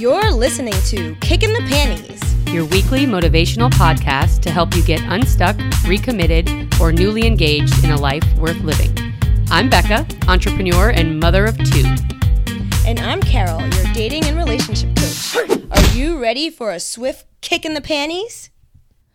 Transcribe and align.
You're 0.00 0.32
listening 0.32 0.72
to 0.86 1.14
Kick 1.16 1.42
in 1.42 1.52
the 1.52 1.60
Panties. 1.68 2.22
your 2.50 2.64
weekly 2.64 3.04
motivational 3.04 3.68
podcast 3.68 4.40
to 4.40 4.50
help 4.50 4.74
you 4.74 4.82
get 4.82 5.02
unstuck, 5.02 5.58
recommitted, 5.86 6.48
or 6.80 6.90
newly 6.90 7.26
engaged 7.26 7.84
in 7.84 7.90
a 7.90 8.00
life 8.00 8.24
worth 8.38 8.58
living. 8.62 8.96
I'm 9.50 9.68
Becca, 9.68 10.06
entrepreneur 10.26 10.88
and 10.88 11.20
mother 11.20 11.44
of 11.44 11.58
two. 11.58 11.84
And 12.86 12.98
I'm 12.98 13.20
Carol, 13.20 13.60
your 13.60 13.92
dating 13.92 14.24
and 14.24 14.38
relationship 14.38 14.88
coach. 14.96 15.36
Are 15.70 15.94
you 15.94 16.18
ready 16.18 16.48
for 16.48 16.70
a 16.70 16.80
swift 16.80 17.26
kick 17.42 17.66
in 17.66 17.74
the 17.74 17.82
panties? 17.82 18.48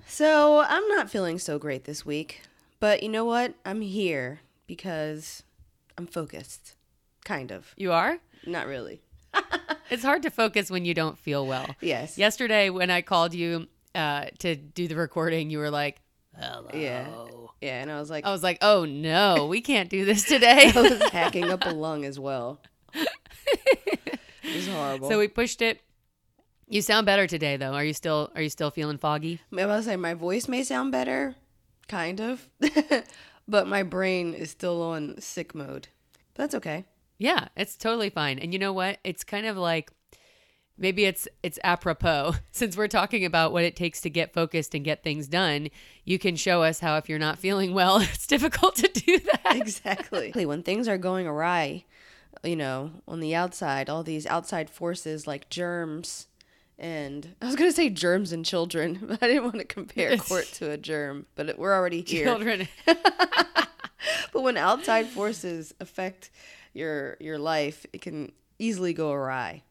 So, 0.06 0.60
I'm 0.70 0.88
not 0.90 1.10
feeling 1.10 1.40
so 1.40 1.58
great 1.58 1.86
this 1.86 2.06
week. 2.06 2.44
But 2.80 3.02
you 3.02 3.10
know 3.10 3.26
what? 3.26 3.56
I'm 3.66 3.82
here 3.82 4.42
because 4.68 5.42
I'm 5.98 6.06
focused. 6.06 6.76
Kind 7.24 7.52
of. 7.52 7.74
You 7.76 7.92
are? 7.92 8.20
Not 8.46 8.68
really. 8.68 9.02
It's 9.92 10.04
hard 10.04 10.24
to 10.24 10.32
focus 10.32 10.72
when 10.72 10.84
you 10.84 10.96
don't 10.96 11.18
feel 11.18 11.46
well. 11.46 11.68
Yes. 11.80 12.18
Yesterday, 12.18 12.72
when 12.72 12.90
I 12.90 13.02
called 13.04 13.36
you 13.36 13.68
uh, 13.94 14.26
to 14.40 14.55
do 14.55 14.88
the 14.88 14.96
recording, 14.96 15.52
you 15.52 15.59
were 15.59 15.70
like, 15.70 16.02
hello. 16.38 16.70
Yeah. 16.73 17.08
Yeah, 17.62 17.82
and 17.82 17.92
I 17.92 18.00
was 18.00 18.09
like, 18.09 18.26
I 18.26 18.32
was 18.32 18.44
like, 18.44 18.58
oh 18.62 18.86
no, 18.86 19.45
we 19.45 19.62
can't 19.62 19.90
do 19.90 20.04
this 20.04 20.23
today. 20.23 20.72
I 20.76 20.82
was 20.82 21.09
hacking 21.12 21.50
up 21.52 21.66
a 21.66 21.70
lung 21.70 22.04
as 22.04 22.20
well. 22.20 22.59
it 22.94 24.20
was 24.56 24.68
horrible. 24.68 25.09
so 25.09 25.20
we 25.20 25.28
pushed 25.28 25.62
it. 25.62 25.81
You 26.67 26.81
sound 26.81 27.06
better 27.06 27.28
today, 27.28 27.58
though. 27.58 27.73
Are 27.73 27.84
you 27.86 27.94
still 27.94 28.31
Are 28.36 28.42
you 28.42 28.50
still 28.50 28.72
feeling 28.72 28.98
foggy? 28.98 29.40
I 29.56 29.66
was 29.66 29.86
say 29.86 29.95
my 29.95 30.16
voice 30.16 30.48
may 30.48 30.64
sound 30.64 30.92
better, 30.92 31.36
kind 31.88 32.20
of, 32.20 32.50
but 33.48 33.67
my 33.67 33.84
brain 33.84 34.34
is 34.34 34.50
still 34.50 34.81
on 34.81 35.22
sick 35.22 35.54
mode. 35.54 35.90
But 36.34 36.44
that's 36.44 36.56
okay. 36.56 36.86
Yeah, 37.18 37.48
it's 37.55 37.76
totally 37.76 38.10
fine. 38.10 38.40
And 38.40 38.54
you 38.54 38.60
know 38.60 38.74
what? 38.74 39.00
It's 39.04 39.23
kind 39.23 39.46
of 39.46 39.58
like 39.58 39.92
maybe 40.78 41.06
it's 41.06 41.28
it's 41.42 41.60
apropos 41.64 42.36
since 42.52 42.76
we're 42.76 42.88
talking 42.88 43.23
about 43.26 43.54
what 43.54 43.64
it 43.64 43.76
takes 43.76 44.02
to 44.02 44.09
get 44.09 44.34
focused 44.34 44.76
and 44.76 44.84
get 44.84 45.03
things 45.03 45.28
done. 45.28 45.70
You 46.04 46.20
can 46.20 46.36
show 46.36 46.64
us 46.64 46.80
how 46.80 46.98
if 46.98 47.08
you're 47.08 47.20
not 47.20 47.39
feeling 47.39 47.73
well, 47.73 47.98
it's 48.02 48.28
difficult 48.28 48.76
to 48.78 48.88
do 48.88 49.20
that. 49.20 49.56
Exactly. 49.56 50.45
when 50.45 50.64
things 50.64 50.88
are 50.88 50.98
going 50.98 51.28
awry, 51.28 51.86
you 52.44 52.56
know, 52.56 52.92
on 53.08 53.20
the 53.20 53.36
outside, 53.36 53.89
all 53.89 54.04
these 54.04 54.26
outside 54.26 54.70
forces 54.70 55.26
like 55.28 55.50
germs 55.50 56.28
and 56.78 57.36
I 57.42 57.45
was 57.45 57.56
going 57.56 57.70
to 57.70 57.76
say 57.76 57.89
germs 57.89 58.34
and 58.34 58.44
children, 58.44 59.00
but 59.08 59.23
I 59.23 59.28
didn't 59.28 59.44
want 59.44 59.59
to 59.59 59.66
compare 59.66 60.17
court 60.17 60.45
to 60.56 60.72
a 60.72 60.78
germ, 60.78 61.26
but 61.36 61.48
it, 61.48 61.58
we're 61.58 61.73
already 61.73 62.02
here. 62.02 62.26
Children. 62.26 62.67
But 64.34 64.42
when 64.42 64.58
outside 64.58 65.08
forces 65.08 65.73
affect 65.80 66.30
your 66.76 67.18
your 67.20 67.38
life, 67.38 67.86
it 67.94 68.02
can 68.02 68.31
easily 68.59 68.94
go 68.94 69.12
awry. 69.12 69.64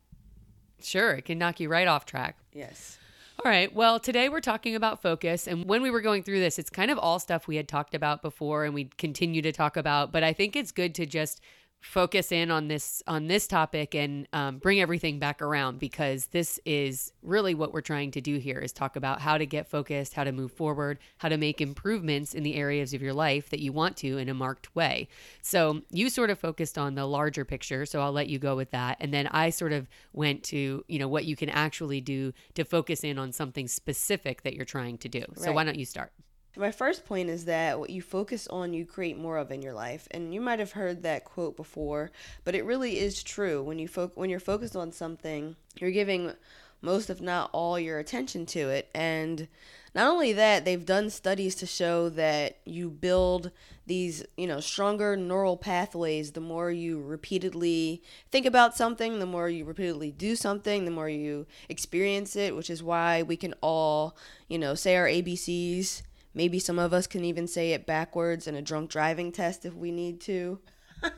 Sure, 0.83 1.12
it 1.12 1.24
can 1.24 1.38
knock 1.38 1.61
you 1.61 1.69
right 1.69 1.88
off 1.88 2.05
track. 2.05 2.36
Yes. 2.52 2.98
All 3.44 3.50
right. 3.50 3.74
Well, 3.74 3.98
today 3.98 4.28
we're 4.28 4.41
talking 4.41 4.77
about 4.77 5.02
focus. 5.02 5.48
And 5.48 5.64
when 5.64 5.83
we 5.83 5.91
were 5.91 6.00
going 6.00 6.22
through 6.22 6.38
this, 6.38 6.58
it's 6.58 6.70
kind 6.70 6.91
of 6.91 6.98
all 6.98 7.19
stuff 7.19 7.48
we 7.48 7.56
had 7.56 7.66
talked 7.66 7.94
about 7.94 8.22
before 8.22 8.64
and 8.64 8.72
we 8.72 8.84
continue 8.96 9.42
to 9.42 9.50
talk 9.50 9.77
about. 9.77 10.12
But 10.12 10.22
I 10.22 10.33
think 10.33 10.55
it's 10.55 10.70
good 10.70 10.94
to 10.94 11.05
just 11.05 11.41
focus 11.84 12.32
in 12.32 12.50
on 12.50 12.66
this 12.68 13.02
on 13.06 13.27
this 13.27 13.46
topic 13.46 13.94
and 13.94 14.27
um, 14.32 14.56
bring 14.56 14.80
everything 14.80 15.18
back 15.18 15.42
around 15.42 15.78
because 15.78 16.27
this 16.28 16.58
is 16.64 17.12
really 17.22 17.54
what 17.54 17.74
we're 17.74 17.82
trying 17.82 18.10
to 18.10 18.22
do 18.22 18.38
here 18.38 18.58
is 18.58 18.72
talk 18.72 18.96
about 18.96 19.20
how 19.20 19.36
to 19.36 19.44
get 19.44 19.68
focused 19.68 20.14
how 20.14 20.24
to 20.24 20.32
move 20.32 20.50
forward 20.50 20.98
how 21.18 21.28
to 21.28 21.36
make 21.36 21.60
improvements 21.60 22.32
in 22.32 22.42
the 22.42 22.55
areas 22.55 22.94
of 22.94 23.02
your 23.02 23.12
life 23.12 23.50
that 23.50 23.60
you 23.60 23.70
want 23.70 23.98
to 23.98 24.16
in 24.16 24.30
a 24.30 24.34
marked 24.34 24.74
way. 24.74 25.06
So 25.42 25.82
you 25.90 26.08
sort 26.08 26.30
of 26.30 26.38
focused 26.38 26.78
on 26.78 26.94
the 26.94 27.05
larger 27.05 27.44
picture 27.44 27.84
so 27.84 28.00
i'll 28.00 28.12
let 28.12 28.28
you 28.28 28.38
go 28.38 28.56
with 28.56 28.70
that. 28.70 28.96
And 28.98 29.12
then 29.12 29.27
i 29.28 29.50
sort 29.50 29.72
of 29.72 29.86
went 30.14 30.42
to 30.44 30.84
you 30.88 30.98
know 30.98 31.08
what 31.08 31.27
you 31.27 31.36
can 31.36 31.50
actually 31.50 32.00
do 32.00 32.32
to 32.55 32.64
focus 32.64 33.05
in 33.05 33.18
on 33.18 33.30
something 33.30 33.68
specific 33.68 34.42
that 34.42 34.55
you're 34.55 34.64
trying 34.64 34.96
to 34.98 35.08
do. 35.08 35.22
So 35.36 35.46
Right. 35.46 35.55
why 35.55 35.64
don't 35.64 35.78
you 35.78 35.84
start 35.84 36.12
My 36.56 36.70
first 36.70 37.05
point 37.05 37.30
is 37.30 37.47
that 37.47 37.80
what 37.80 37.91
you 37.91 38.00
focus 38.00 38.46
on, 38.46 38.73
you 38.74 38.86
create 38.86 39.18
more 39.18 39.39
of 39.39 39.51
in 39.51 39.61
your 39.61 39.73
life. 39.73 40.06
And 40.12 40.33
you 40.33 40.40
might 40.40 40.61
have 40.61 40.73
heard 40.73 41.02
that 41.02 41.24
quote 41.24 41.56
before, 41.56 42.12
but 42.45 42.55
it 42.55 42.64
really 42.64 42.98
is 43.01 43.23
true. 43.23 43.62
When 43.62 43.78
you 43.78 43.89
fo- 43.89 44.12
when 44.14 44.30
you're 44.30 44.39
focused 44.39 44.77
on 44.77 44.92
something, 44.92 45.56
you're 45.80 45.90
giving 45.90 46.33
most 46.80 47.11
if 47.11 47.20
not 47.20 47.51
all 47.52 47.78
your 47.78 47.98
attention 47.98 48.46
to 48.46 48.68
it. 48.68 48.89
And 48.95 49.48
not 49.95 50.11
only 50.11 50.33
that, 50.34 50.64
they've 50.64 50.84
done 50.84 51.11
studies 51.11 51.55
to 51.56 51.67
show 51.67 52.08
that 52.11 52.58
you 52.64 52.90
build 52.90 53.51
these, 53.86 54.24
you 54.36 54.46
know, 54.46 54.61
stronger 54.61 55.17
neural 55.17 55.57
pathways 55.57 56.33
the 56.33 56.40
more 56.40 56.70
you 56.70 57.01
repeatedly 57.01 58.02
think 58.30 58.46
about 58.46 58.77
something, 58.77 59.18
the 59.18 59.27
more 59.27 59.48
you 59.48 59.64
repeatedly 59.64 60.11
do 60.11 60.36
something, 60.36 60.84
the 60.84 60.90
more 60.90 61.08
you 61.08 61.46
experience 61.68 62.36
it, 62.36 62.55
which 62.55 62.70
is 62.70 62.83
why 62.83 63.23
we 63.23 63.36
can 63.36 63.55
all, 63.61 64.17
you 64.48 64.58
know, 64.58 64.74
say 64.74 64.96
our 64.96 65.07
ABCs 65.07 66.02
Maybe 66.34 66.58
some 66.58 66.78
of 66.78 66.92
us 66.92 67.06
can 67.06 67.24
even 67.24 67.46
say 67.46 67.72
it 67.72 67.86
backwards 67.86 68.46
in 68.46 68.55
a 68.55 68.62
drunk 68.62 68.90
driving 68.90 69.33
test 69.33 69.64
if 69.64 69.74
we 69.74 69.90
need 69.90 70.20
to. 70.22 70.58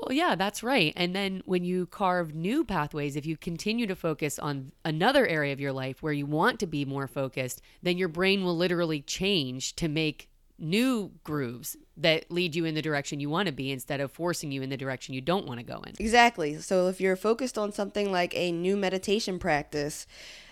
Well, 0.00 0.16
yeah, 0.16 0.34
that's 0.34 0.62
right. 0.62 0.94
And 0.96 1.14
then 1.14 1.42
when 1.44 1.62
you 1.62 1.86
carve 1.86 2.34
new 2.34 2.64
pathways, 2.64 3.16
if 3.16 3.26
you 3.26 3.36
continue 3.36 3.86
to 3.86 3.94
focus 3.94 4.38
on 4.38 4.72
another 4.82 5.26
area 5.26 5.52
of 5.52 5.60
your 5.60 5.72
life 5.72 6.02
where 6.02 6.12
you 6.12 6.24
want 6.24 6.58
to 6.60 6.66
be 6.66 6.86
more 6.86 7.06
focused, 7.06 7.60
then 7.82 7.98
your 7.98 8.08
brain 8.08 8.42
will 8.42 8.56
literally 8.56 9.02
change 9.02 9.76
to 9.76 9.88
make 9.88 10.30
new 10.58 11.10
grooves 11.22 11.76
that 11.96 12.30
lead 12.30 12.54
you 12.54 12.64
in 12.64 12.74
the 12.74 12.82
direction 12.82 13.20
you 13.20 13.28
want 13.28 13.46
to 13.46 13.52
be 13.52 13.70
instead 13.70 14.00
of 14.00 14.10
forcing 14.10 14.50
you 14.50 14.62
in 14.62 14.70
the 14.70 14.76
direction 14.76 15.14
you 15.14 15.20
don't 15.20 15.46
want 15.46 15.60
to 15.60 15.64
go 15.64 15.80
in. 15.82 15.94
Exactly. 15.98 16.58
So 16.58 16.88
if 16.88 17.00
you're 17.00 17.16
focused 17.16 17.58
on 17.58 17.72
something 17.72 18.10
like 18.10 18.34
a 18.34 18.52
new 18.52 18.76
meditation 18.76 19.38
practice, 19.38 20.06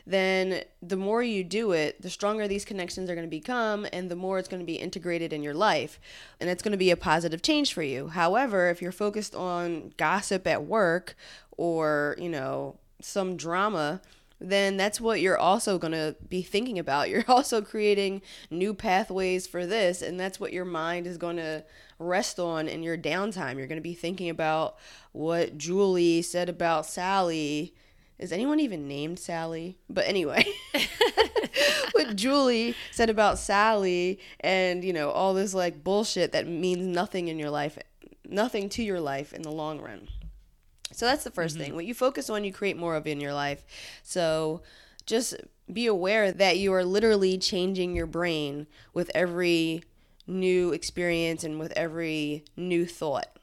then 0.09 0.63
the 0.81 0.97
more 0.97 1.23
you 1.23 1.45
do 1.45 1.73
it, 1.73 2.01
the 2.01 2.09
stronger 2.09 2.49
these 2.49 2.65
connections 2.65 3.11
are 3.11 3.15
going 3.15 3.27
to 3.27 3.31
become 3.31 3.87
and 3.93 4.11
the 4.11 4.17
more 4.17 4.39
it's 4.39 4.49
going 4.49 4.61
to 4.61 4.67
be 4.67 4.77
integrated 4.77 5.35
in 5.35 5.43
your 5.43 5.53
life. 5.53 6.01
And 6.41 6.49
it's 6.49 6.63
going 6.63 6.73
to 6.73 6.79
be 6.79 6.91
a 6.91 6.97
positive 6.97 7.43
change 7.43 7.75
for 7.75 7.83
you. 7.83 8.09
However, 8.09 8.71
if 8.71 8.81
you're 8.81 8.91
focused 8.91 9.35
on 9.35 9.93
gossip 9.99 10.47
at 10.47 10.65
work 10.65 11.15
or, 11.59 12.17
you 12.19 12.31
know, 12.31 12.79
some 13.03 13.37
drama, 13.37 14.01
then 14.41 14.79
that's 14.79 14.99
what 14.99 15.21
you're 15.21 15.37
also 15.37 15.77
going 15.77 15.93
to 15.93 16.17
be 16.27 16.41
thinking 16.41 16.79
about. 16.79 17.11
You're 17.11 17.25
also 17.29 17.61
creating 17.61 18.23
new 18.51 18.73
pathways 18.73 19.47
for 19.47 19.67
this, 19.67 20.01
and 20.01 20.19
that's 20.19 20.39
what 20.39 20.53
your 20.53 20.65
mind 20.65 21.07
is 21.07 21.19
going 21.19 21.37
to 21.37 21.65
rest 21.99 22.39
on 22.39 22.69
in 22.69 22.83
your 22.83 22.97
downtime. 22.97 23.59
You're 23.59 23.67
going 23.67 23.77
to 23.77 23.83
be 23.83 23.95
thinking 23.95 24.31
about 24.31 24.77
what 25.13 25.59
Julie 25.59 26.23
said 26.23 26.49
about 26.49 26.87
Sally. 26.87 27.75
Is 28.19 28.33
anyone 28.33 28.59
even 28.61 28.89
named 28.89 29.19
Sally? 29.19 29.79
But 29.89 30.07
anyway, 30.07 30.45
what 31.93 32.17
Julie 32.17 32.75
said 32.91 33.11
about 33.11 33.39
Sally 33.39 34.19
and, 34.41 34.85
you 34.85 34.93
know, 34.93 35.11
all 35.11 35.35
this 35.35 35.55
like 35.55 35.85
bullshit 35.85 36.33
that 36.33 36.47
means 36.47 36.87
nothing 36.87 37.29
in 37.29 37.39
your 37.39 37.51
life, 37.51 37.79
nothing 38.29 38.69
to 38.71 38.83
your 38.83 39.01
life 39.01 39.33
in 39.33 39.43
the 39.43 39.53
long 39.53 39.81
run. 39.81 40.09
So 40.93 41.07
that's 41.07 41.25
the 41.25 41.31
1st 41.31 41.35
mm-hmm. 41.35 41.61
thing. 41.61 41.75
What 41.75 41.85
you 41.85 41.95
focus 41.95 42.31
on, 42.31 42.45
you 42.45 42.53
create 42.53 42.77
more 42.77 42.97
of 42.97 43.07
in 43.07 43.21
your 43.21 43.35
life. 43.35 43.65
So 44.03 44.63
just 45.07 45.35
be 45.73 45.87
aware 45.87 46.33
that 46.33 46.59
you 46.59 46.73
are 46.73 46.85
literally 46.85 47.39
changing 47.39 47.95
your 47.95 48.07
brain 48.07 48.67
with 48.95 49.11
every 49.15 49.85
new 50.27 50.73
experience 50.73 51.45
and 51.45 51.59
with 51.59 51.73
every 51.77 52.45
new 52.57 52.87
thought. 52.87 53.38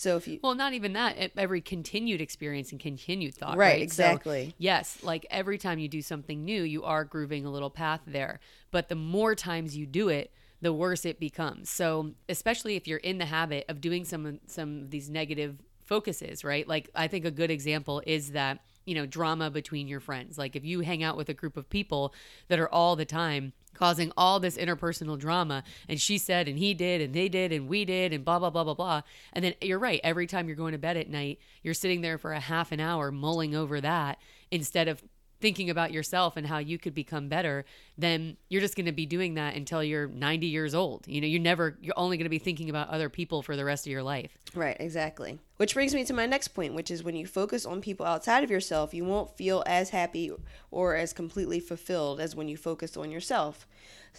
So 0.00 0.16
if 0.16 0.26
you 0.26 0.40
Well, 0.42 0.54
not 0.54 0.72
even 0.72 0.94
that, 0.94 1.32
every 1.36 1.60
continued 1.60 2.22
experience 2.22 2.72
and 2.72 2.80
continued 2.80 3.34
thought. 3.34 3.58
Right, 3.58 3.80
Right, 3.80 3.90
So, 3.92 4.04
exactly. 4.04 4.54
yes, 4.56 4.98
like 5.02 5.26
every 5.30 5.58
time 5.58 5.78
you 5.78 5.88
do 5.88 6.00
something 6.00 6.42
new, 6.42 6.62
you 6.62 6.84
are 6.84 7.04
grooving 7.04 7.44
a 7.44 7.50
little 7.50 7.68
path 7.68 8.00
there. 8.06 8.40
But 8.70 8.88
the 8.88 8.94
more 8.94 9.34
times 9.34 9.76
you 9.76 9.84
do 9.84 10.08
it, 10.08 10.32
the 10.62 10.72
worse 10.72 11.04
it 11.04 11.20
becomes. 11.20 11.68
So, 11.68 12.12
especially 12.30 12.76
if 12.76 12.88
you're 12.88 12.98
in 12.98 13.18
the 13.18 13.26
habit 13.26 13.66
of 13.68 13.82
doing 13.82 14.06
some 14.06 14.40
some 14.46 14.84
of 14.84 14.90
these 14.90 15.10
negative 15.10 15.58
focuses, 15.84 16.44
right? 16.44 16.66
Like 16.66 16.88
I 16.94 17.06
think 17.06 17.26
a 17.26 17.30
good 17.30 17.50
example 17.50 18.02
is 18.06 18.30
that, 18.32 18.60
you 18.86 18.94
know, 18.94 19.04
drama 19.04 19.50
between 19.50 19.86
your 19.86 20.00
friends. 20.00 20.38
Like 20.38 20.56
if 20.56 20.64
you 20.64 20.80
hang 20.80 21.02
out 21.02 21.16
with 21.16 21.28
a 21.28 21.34
group 21.34 21.58
of 21.58 21.68
people 21.68 22.14
that 22.48 22.58
are 22.58 22.68
all 22.68 22.96
the 22.96 23.04
time 23.04 23.52
causing 23.74 24.12
all 24.16 24.40
this 24.40 24.56
interpersonal 24.56 25.18
drama. 25.18 25.62
And 25.88 26.00
she 26.00 26.18
said 26.18 26.48
and 26.48 26.58
he 26.58 26.74
did 26.74 27.00
and 27.00 27.14
they 27.14 27.28
did 27.28 27.52
and 27.52 27.68
we 27.68 27.84
did 27.84 28.12
and 28.12 28.24
blah 28.24 28.38
blah 28.38 28.50
blah 28.50 28.64
blah 28.64 28.74
blah. 28.74 29.02
And 29.32 29.44
then 29.44 29.54
you're 29.60 29.78
right. 29.78 30.00
Every 30.04 30.26
time 30.26 30.46
you're 30.46 30.56
going 30.56 30.72
to 30.72 30.78
bed 30.78 30.96
at 30.96 31.08
night 31.08 31.38
you're 31.62 31.74
sitting 31.74 32.00
there 32.00 32.18
for 32.18 32.32
a 32.32 32.40
half 32.40 32.72
an 32.72 32.80
hour 32.80 33.10
mulling 33.10 33.54
over 33.54 33.80
that 33.80 34.18
instead 34.50 34.88
of 34.88 35.02
thinking 35.40 35.70
about 35.70 35.92
yourself 35.92 36.36
and 36.36 36.46
how 36.46 36.58
you 36.58 36.78
could 36.78 36.94
become 36.94 37.28
better 37.28 37.64
then 38.00 38.36
you're 38.48 38.60
just 38.60 38.76
going 38.76 38.86
to 38.86 38.92
be 38.92 39.06
doing 39.06 39.34
that 39.34 39.54
until 39.54 39.84
you're 39.84 40.08
90 40.08 40.46
years 40.46 40.74
old. 40.74 41.06
You 41.06 41.20
know, 41.20 41.26
you're 41.26 41.40
never, 41.40 41.76
you're 41.80 41.94
only 41.96 42.16
going 42.16 42.24
to 42.24 42.30
be 42.30 42.38
thinking 42.38 42.70
about 42.70 42.88
other 42.88 43.08
people 43.08 43.42
for 43.42 43.56
the 43.56 43.64
rest 43.64 43.86
of 43.86 43.92
your 43.92 44.02
life. 44.02 44.36
Right, 44.54 44.76
exactly. 44.80 45.38
Which 45.58 45.74
brings 45.74 45.94
me 45.94 46.04
to 46.04 46.14
my 46.14 46.26
next 46.26 46.48
point, 46.48 46.74
which 46.74 46.90
is 46.90 47.04
when 47.04 47.14
you 47.14 47.26
focus 47.26 47.66
on 47.66 47.80
people 47.80 48.06
outside 48.06 48.42
of 48.42 48.50
yourself, 48.50 48.94
you 48.94 49.04
won't 49.04 49.36
feel 49.36 49.62
as 49.66 49.90
happy 49.90 50.32
or 50.70 50.96
as 50.96 51.12
completely 51.12 51.60
fulfilled 51.60 52.20
as 52.20 52.34
when 52.34 52.48
you 52.48 52.56
focus 52.56 52.96
on 52.96 53.10
yourself. 53.10 53.66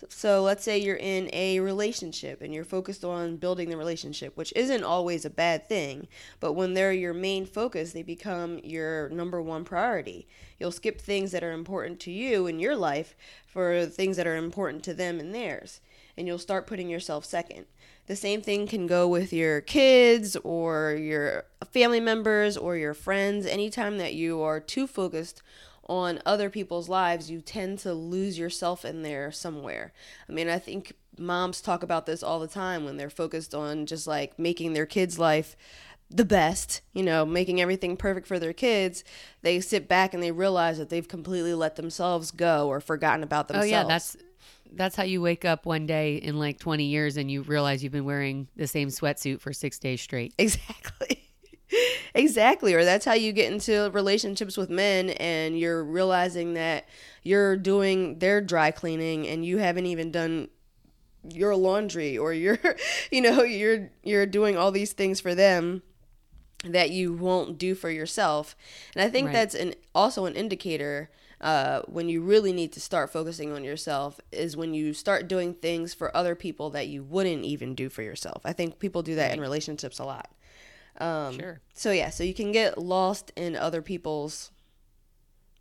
So 0.10 0.42
let's 0.42 0.64
say 0.64 0.78
you're 0.78 0.96
in 0.96 1.30
a 1.32 1.60
relationship 1.60 2.42
and 2.42 2.54
you're 2.54 2.64
focused 2.64 3.04
on 3.06 3.38
building 3.38 3.70
the 3.70 3.78
relationship, 3.78 4.36
which 4.36 4.54
isn't 4.56 4.84
always 4.84 5.26
a 5.26 5.30
bad 5.30 5.68
thing, 5.68 6.08
but 6.40 6.54
when 6.54 6.74
they're 6.74 6.94
your 6.94 7.14
main 7.14 7.46
focus, 7.46 7.94
they 7.94 8.04
become 8.04 8.60
your 8.64 9.10
number 9.10 9.42
one 9.42 9.64
priority. 9.64 10.28
You'll 10.60 10.72
skip 10.72 11.00
things 11.00 11.32
that 11.32 11.44
are 11.44 11.52
important 11.52 12.00
to 12.02 12.12
you 12.12 12.48
in 12.48 12.60
your 12.60 12.76
life 12.76 13.16
for 13.46 13.86
things 13.86 14.18
that 14.18 14.28
are 14.28 14.38
important 14.38 14.84
to 14.86 14.94
them 14.94 15.20
and 15.20 15.36
theirs, 15.36 15.82
and 16.18 16.26
you'll 16.28 16.40
start 16.40 16.68
putting 16.68 16.90
yourself 16.90 17.26
second. 17.26 17.66
The 18.08 18.16
same 18.16 18.42
thing 18.42 18.68
can 18.68 18.88
go 18.88 19.08
with 19.08 19.32
your 19.32 19.62
kids 19.62 20.36
or 20.38 20.94
your 20.94 21.46
family 21.72 22.00
members 22.00 22.58
or 22.58 22.76
your 22.76 22.94
friends. 22.94 23.46
Anytime 23.46 24.00
that 24.00 24.16
you 24.16 24.42
are 24.42 24.60
too 24.60 24.88
focused 24.88 25.42
on 25.92 26.22
other 26.26 26.50
people's 26.50 26.88
lives, 26.88 27.30
you 27.30 27.42
tend 27.42 27.80
to 27.80 27.94
lose 27.94 28.40
yourself 28.40 28.86
in 28.86 29.02
there 29.02 29.30
somewhere. 29.30 29.92
I 30.30 30.32
mean, 30.32 30.48
I 30.48 30.58
think 30.58 30.94
moms 31.18 31.60
talk 31.60 31.84
about 31.84 32.06
this 32.06 32.24
all 32.24 32.40
the 32.40 32.48
time 32.48 32.86
when 32.86 32.96
they're 32.96 33.10
focused 33.10 33.54
on 33.54 33.86
just 33.86 34.08
like 34.08 34.40
making 34.40 34.72
their 34.72 34.86
kids' 34.86 35.20
life 35.20 35.58
the 36.10 36.24
best, 36.24 36.80
you 36.94 37.04
know, 37.04 37.26
making 37.26 37.60
everything 37.60 37.98
perfect 37.98 38.26
for 38.26 38.40
their 38.40 38.54
kids, 38.54 39.04
they 39.42 39.60
sit 39.60 39.90
back 39.90 40.14
and 40.14 40.24
they 40.24 40.32
realize 40.32 40.78
that 40.78 40.88
they've 40.88 41.10
completely 41.10 41.54
let 41.54 41.76
themselves 41.76 42.32
go 42.32 42.70
or 42.70 42.80
forgotten 42.80 43.22
about 43.22 43.50
themselves. 43.50 43.68
Oh 43.68 43.76
yeah, 43.76 43.84
that's 43.84 44.16
that's 44.72 44.96
how 44.96 45.04
you 45.04 45.22
wake 45.22 45.44
up 45.44 45.66
one 45.66 45.86
day 45.86 46.16
in 46.16 46.40
like 46.40 46.58
20 46.58 46.86
years 46.86 47.18
and 47.18 47.30
you 47.30 47.42
realize 47.42 47.84
you've 47.84 47.92
been 47.92 48.06
wearing 48.06 48.48
the 48.56 48.68
same 48.68 48.88
sweatsuit 48.88 49.42
for 49.42 49.52
6 49.52 49.80
days 49.80 50.02
straight. 50.02 50.34
Exactly. 50.38 51.21
Exactly. 52.14 52.74
Or 52.74 52.84
that's 52.84 53.06
how 53.06 53.14
you 53.14 53.32
get 53.32 53.52
into 53.52 53.90
relationships 53.92 54.58
with 54.58 54.70
men 54.70 55.12
and 55.12 55.58
you're 55.58 55.84
realizing 55.84 56.54
that 56.56 56.88
you're 57.24 57.58
doing 57.58 58.20
their 58.20 58.42
dry 58.42 58.72
cleaning 58.72 59.28
and 59.28 59.46
you 59.46 59.58
haven't 59.58 59.86
even 59.86 60.12
done 60.12 60.50
your 61.24 61.56
laundry 61.56 62.18
or 62.18 62.34
you're 62.34 62.60
you 63.12 63.22
know, 63.22 63.44
you're 63.44 63.90
you're 64.04 64.26
doing 64.26 64.58
all 64.58 64.72
these 64.72 64.94
things 64.94 65.20
for 65.20 65.36
them 65.36 65.84
that 66.64 66.92
you 66.92 67.14
won't 67.14 67.58
do 67.58 67.76
for 67.76 67.90
yourself. 67.90 68.56
And 68.96 69.04
I 69.04 69.10
think 69.10 69.28
right. 69.28 69.34
that's 69.34 69.56
an 69.56 69.76
also 69.96 70.26
an 70.26 70.36
indicator 70.36 71.10
uh, 71.42 71.82
when 71.88 72.08
you 72.08 72.22
really 72.22 72.54
need 72.54 72.72
to 72.72 72.80
start 72.80 73.12
focusing 73.12 73.52
on 73.52 73.64
yourself 73.64 74.20
is 74.32 74.56
when 74.56 74.76
you 74.76 74.94
start 74.94 75.28
doing 75.28 75.56
things 75.56 75.92
for 75.94 76.16
other 76.16 76.36
people 76.36 76.70
that 76.70 76.88
you 76.88 77.04
wouldn't 77.04 77.44
even 77.44 77.74
do 77.74 77.90
for 77.90 78.04
yourself. 78.04 78.44
I 78.46 78.54
think 78.54 78.78
people 78.78 79.02
do 79.02 79.16
that 79.16 79.30
right. 79.30 79.34
in 79.34 79.42
relationships 79.42 79.98
a 79.98 80.06
lot. 80.06 80.30
Um, 81.00 81.40
sure. 81.40 81.62
So 81.74 81.92
yeah, 81.92 82.10
so 82.10 82.24
you 82.24 82.34
can 82.34 82.52
get 82.52 82.78
lost 82.78 83.32
in 83.36 83.56
other 83.56 83.82
people's 83.82 84.52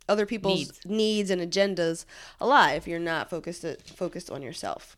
other 0.09 0.25
people's 0.25 0.59
needs. 0.59 0.85
needs 0.85 1.29
and 1.29 1.41
agendas 1.41 2.05
a 2.39 2.45
lot 2.45 2.75
if 2.75 2.87
you're 2.87 2.99
not 2.99 3.29
focused 3.29 3.65
focused 3.95 4.29
on 4.29 4.41
yourself. 4.41 4.97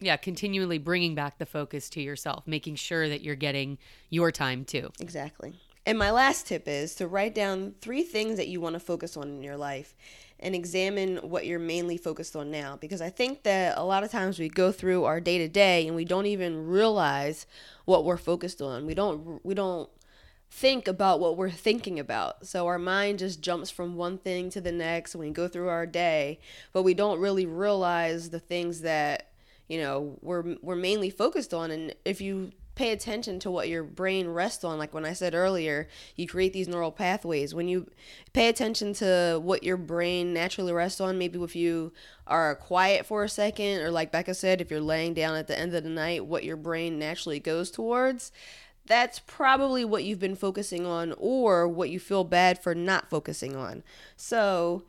Yeah, 0.00 0.16
continually 0.16 0.78
bringing 0.78 1.14
back 1.14 1.38
the 1.38 1.46
focus 1.46 1.88
to 1.90 2.00
yourself, 2.02 2.46
making 2.46 2.76
sure 2.76 3.08
that 3.08 3.22
you're 3.22 3.34
getting 3.34 3.78
your 4.10 4.30
time 4.30 4.64
too. 4.64 4.90
Exactly. 5.00 5.54
And 5.86 5.98
my 5.98 6.10
last 6.10 6.46
tip 6.46 6.66
is 6.66 6.94
to 6.96 7.06
write 7.06 7.34
down 7.34 7.74
three 7.80 8.02
things 8.02 8.36
that 8.36 8.48
you 8.48 8.60
want 8.60 8.74
to 8.74 8.80
focus 8.80 9.16
on 9.16 9.28
in 9.28 9.42
your 9.42 9.56
life 9.56 9.94
and 10.40 10.54
examine 10.54 11.18
what 11.18 11.46
you're 11.46 11.58
mainly 11.58 11.96
focused 11.96 12.34
on 12.34 12.50
now. 12.50 12.76
Because 12.80 13.02
I 13.02 13.10
think 13.10 13.42
that 13.42 13.76
a 13.76 13.84
lot 13.84 14.02
of 14.02 14.10
times 14.10 14.38
we 14.38 14.48
go 14.48 14.72
through 14.72 15.04
our 15.04 15.20
day 15.20 15.38
to 15.38 15.48
day 15.48 15.86
and 15.86 15.94
we 15.94 16.04
don't 16.04 16.26
even 16.26 16.66
realize 16.66 17.46
what 17.84 18.04
we're 18.04 18.16
focused 18.16 18.62
on. 18.62 18.86
We 18.86 18.94
don't, 18.94 19.44
we 19.44 19.54
don't 19.54 19.90
think 20.50 20.88
about 20.88 21.20
what 21.20 21.36
we're 21.36 21.50
thinking 21.50 21.98
about. 21.98 22.46
So 22.46 22.66
our 22.66 22.78
mind 22.78 23.18
just 23.18 23.42
jumps 23.42 23.70
from 23.70 23.96
one 23.96 24.18
thing 24.18 24.50
to 24.50 24.60
the 24.60 24.72
next 24.72 25.14
when 25.14 25.28
we 25.28 25.32
go 25.32 25.48
through 25.48 25.68
our 25.68 25.86
day, 25.86 26.38
but 26.72 26.82
we 26.82 26.94
don't 26.94 27.20
really 27.20 27.44
realize 27.44 28.30
the 28.30 28.40
things 28.40 28.80
that 28.80 29.30
you 29.68 29.80
know 29.80 30.18
we're 30.20 30.56
we're 30.60 30.76
mainly 30.76 31.08
focused 31.08 31.54
on 31.54 31.70
and 31.70 31.94
if 32.04 32.20
you 32.20 32.52
pay 32.74 32.90
attention 32.90 33.38
to 33.40 33.50
what 33.50 33.68
your 33.68 33.82
brain 33.82 34.28
rests 34.28 34.64
on. 34.64 34.78
Like 34.78 34.94
when 34.94 35.04
i 35.04 35.12
said 35.12 35.34
earlier 35.34 35.88
you 36.16 36.26
create 36.26 36.52
these 36.52 36.68
neural 36.68 36.92
pathways. 36.92 37.54
When 37.54 37.68
you 37.68 37.90
pay 38.32 38.48
attention 38.48 38.92
to 38.94 39.40
what 39.42 39.62
your 39.62 39.76
brain 39.76 40.32
naturally 40.32 40.72
rests 40.72 41.00
on 41.00 41.18
maybe 41.18 41.42
if 41.42 41.56
you 41.56 41.92
are 42.26 42.54
quiet 42.54 43.06
for 43.06 43.24
a 43.24 43.28
second 43.28 43.80
or 43.80 43.90
like 43.90 44.10
becca 44.12 44.34
said 44.34 44.60
if 44.60 44.70
you're 44.70 44.80
laying 44.80 45.14
down 45.14 45.36
at 45.36 45.46
the 45.46 45.58
end 45.58 45.74
of 45.74 45.84
the 45.84 45.90
night 45.90 46.24
what 46.24 46.44
your 46.44 46.56
brain 46.56 46.98
naturally 46.98 47.38
goes 47.38 47.70
towards 47.70 48.32
that's 48.86 49.18
probably 49.18 49.84
what 49.84 50.04
you've 50.04 50.18
been 50.18 50.36
focusing 50.36 50.84
on 50.86 51.14
or 51.16 51.66
what 51.66 51.90
you 51.90 51.98
feel 51.98 52.24
bad 52.24 52.62
for 52.62 52.74
not 52.74 53.08
focusing 53.08 53.56
on. 53.56 53.82
So 54.16 54.84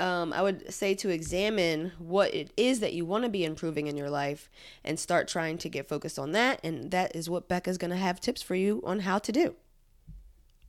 um, 0.00 0.32
I 0.32 0.42
would 0.42 0.72
say 0.72 0.94
to 0.96 1.08
examine 1.08 1.92
what 1.98 2.34
it 2.34 2.50
is 2.56 2.80
that 2.80 2.92
you 2.92 3.04
want 3.04 3.24
to 3.24 3.30
be 3.30 3.44
improving 3.44 3.86
in 3.86 3.96
your 3.96 4.10
life 4.10 4.48
and 4.84 4.98
start 4.98 5.28
trying 5.28 5.58
to 5.58 5.68
get 5.68 5.88
focused 5.88 6.18
on 6.18 6.32
that. 6.32 6.60
And 6.64 6.90
that 6.90 7.14
is 7.14 7.28
what 7.28 7.48
Becca's 7.48 7.78
going 7.78 7.90
to 7.90 7.96
have 7.96 8.20
tips 8.20 8.42
for 8.42 8.54
you 8.54 8.82
on 8.84 9.00
how 9.00 9.18
to 9.18 9.32
do. 9.32 9.54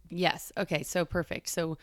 Yes. 0.10 0.52
Okay. 0.58 0.84
So 0.84 1.06
perfect. 1.06 1.50
So 1.50 1.78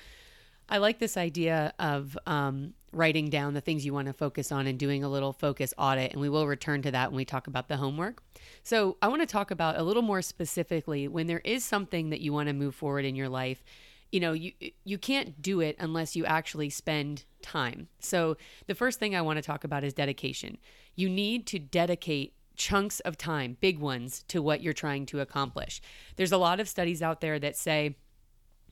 I 0.69 0.79
like 0.79 1.01
this 1.01 1.17
idea 1.17 1.75
of 1.81 2.17
um, 2.27 2.75
writing 2.93 3.29
down 3.29 3.55
the 3.55 3.61
things 3.61 3.85
you 3.85 3.93
want 3.93 4.07
to 4.07 4.13
focus 4.13 4.53
on 4.53 4.67
and 4.69 4.79
doing 4.79 5.03
a 5.03 5.09
little 5.09 5.33
focus 5.33 5.75
audit. 5.77 6.13
And 6.13 6.21
we 6.21 6.29
will 6.29 6.47
return 6.47 6.83
to 6.83 6.93
that 6.93 7.11
when 7.11 7.17
we 7.17 7.25
talk 7.25 7.49
about 7.49 7.69
the 7.69 7.77
homework. 7.77 8.23
So 8.63 8.97
I 9.03 9.09
want 9.09 9.23
to 9.23 9.27
talk 9.27 9.51
about 9.51 9.79
a 9.79 9.83
little 9.83 10.03
more 10.03 10.23
specifically 10.23 11.09
when 11.09 11.27
there 11.27 11.41
is 11.45 11.65
something 11.65 12.11
that 12.11 12.21
you 12.21 12.33
want 12.33 12.49
to 12.49 12.53
move 12.53 12.75
forward 12.75 13.05
in 13.05 13.17
your 13.17 13.29
life 13.29 13.65
you 14.13 14.21
know 14.21 14.33
you 14.33 14.53
you 14.85 14.99
can't 14.99 15.41
do 15.41 15.61
it 15.61 15.77
unless 15.79 16.17
you 16.17 16.25
actually 16.25 16.71
spend 16.71 17.25
time. 17.43 17.89
So 18.01 18.37
the 18.67 18.75
first 18.75 18.99
thing 18.99 19.15
i 19.15 19.23
want 19.23 19.37
to 19.37 19.43
talk 19.43 19.65
about 19.65 19.85
is 19.85 19.95
dedication. 19.95 20.59
You 20.97 21.09
need 21.09 21.47
to 21.49 21.59
dedicate 21.59 22.35
chunks 22.57 23.01
of 23.01 23.17
time 23.17 23.57
big 23.61 23.79
ones 23.79 24.23
to 24.29 24.43
what 24.43 24.63
you're 24.63 24.73
trying 24.73 25.07
to 25.07 25.21
accomplish. 25.21 25.81
There's 26.17 26.33
a 26.33 26.37
lot 26.37 26.61
of 26.61 26.69
studies 26.69 27.01
out 27.01 27.21
there 27.21 27.39
that 27.39 27.57
say 27.57 27.97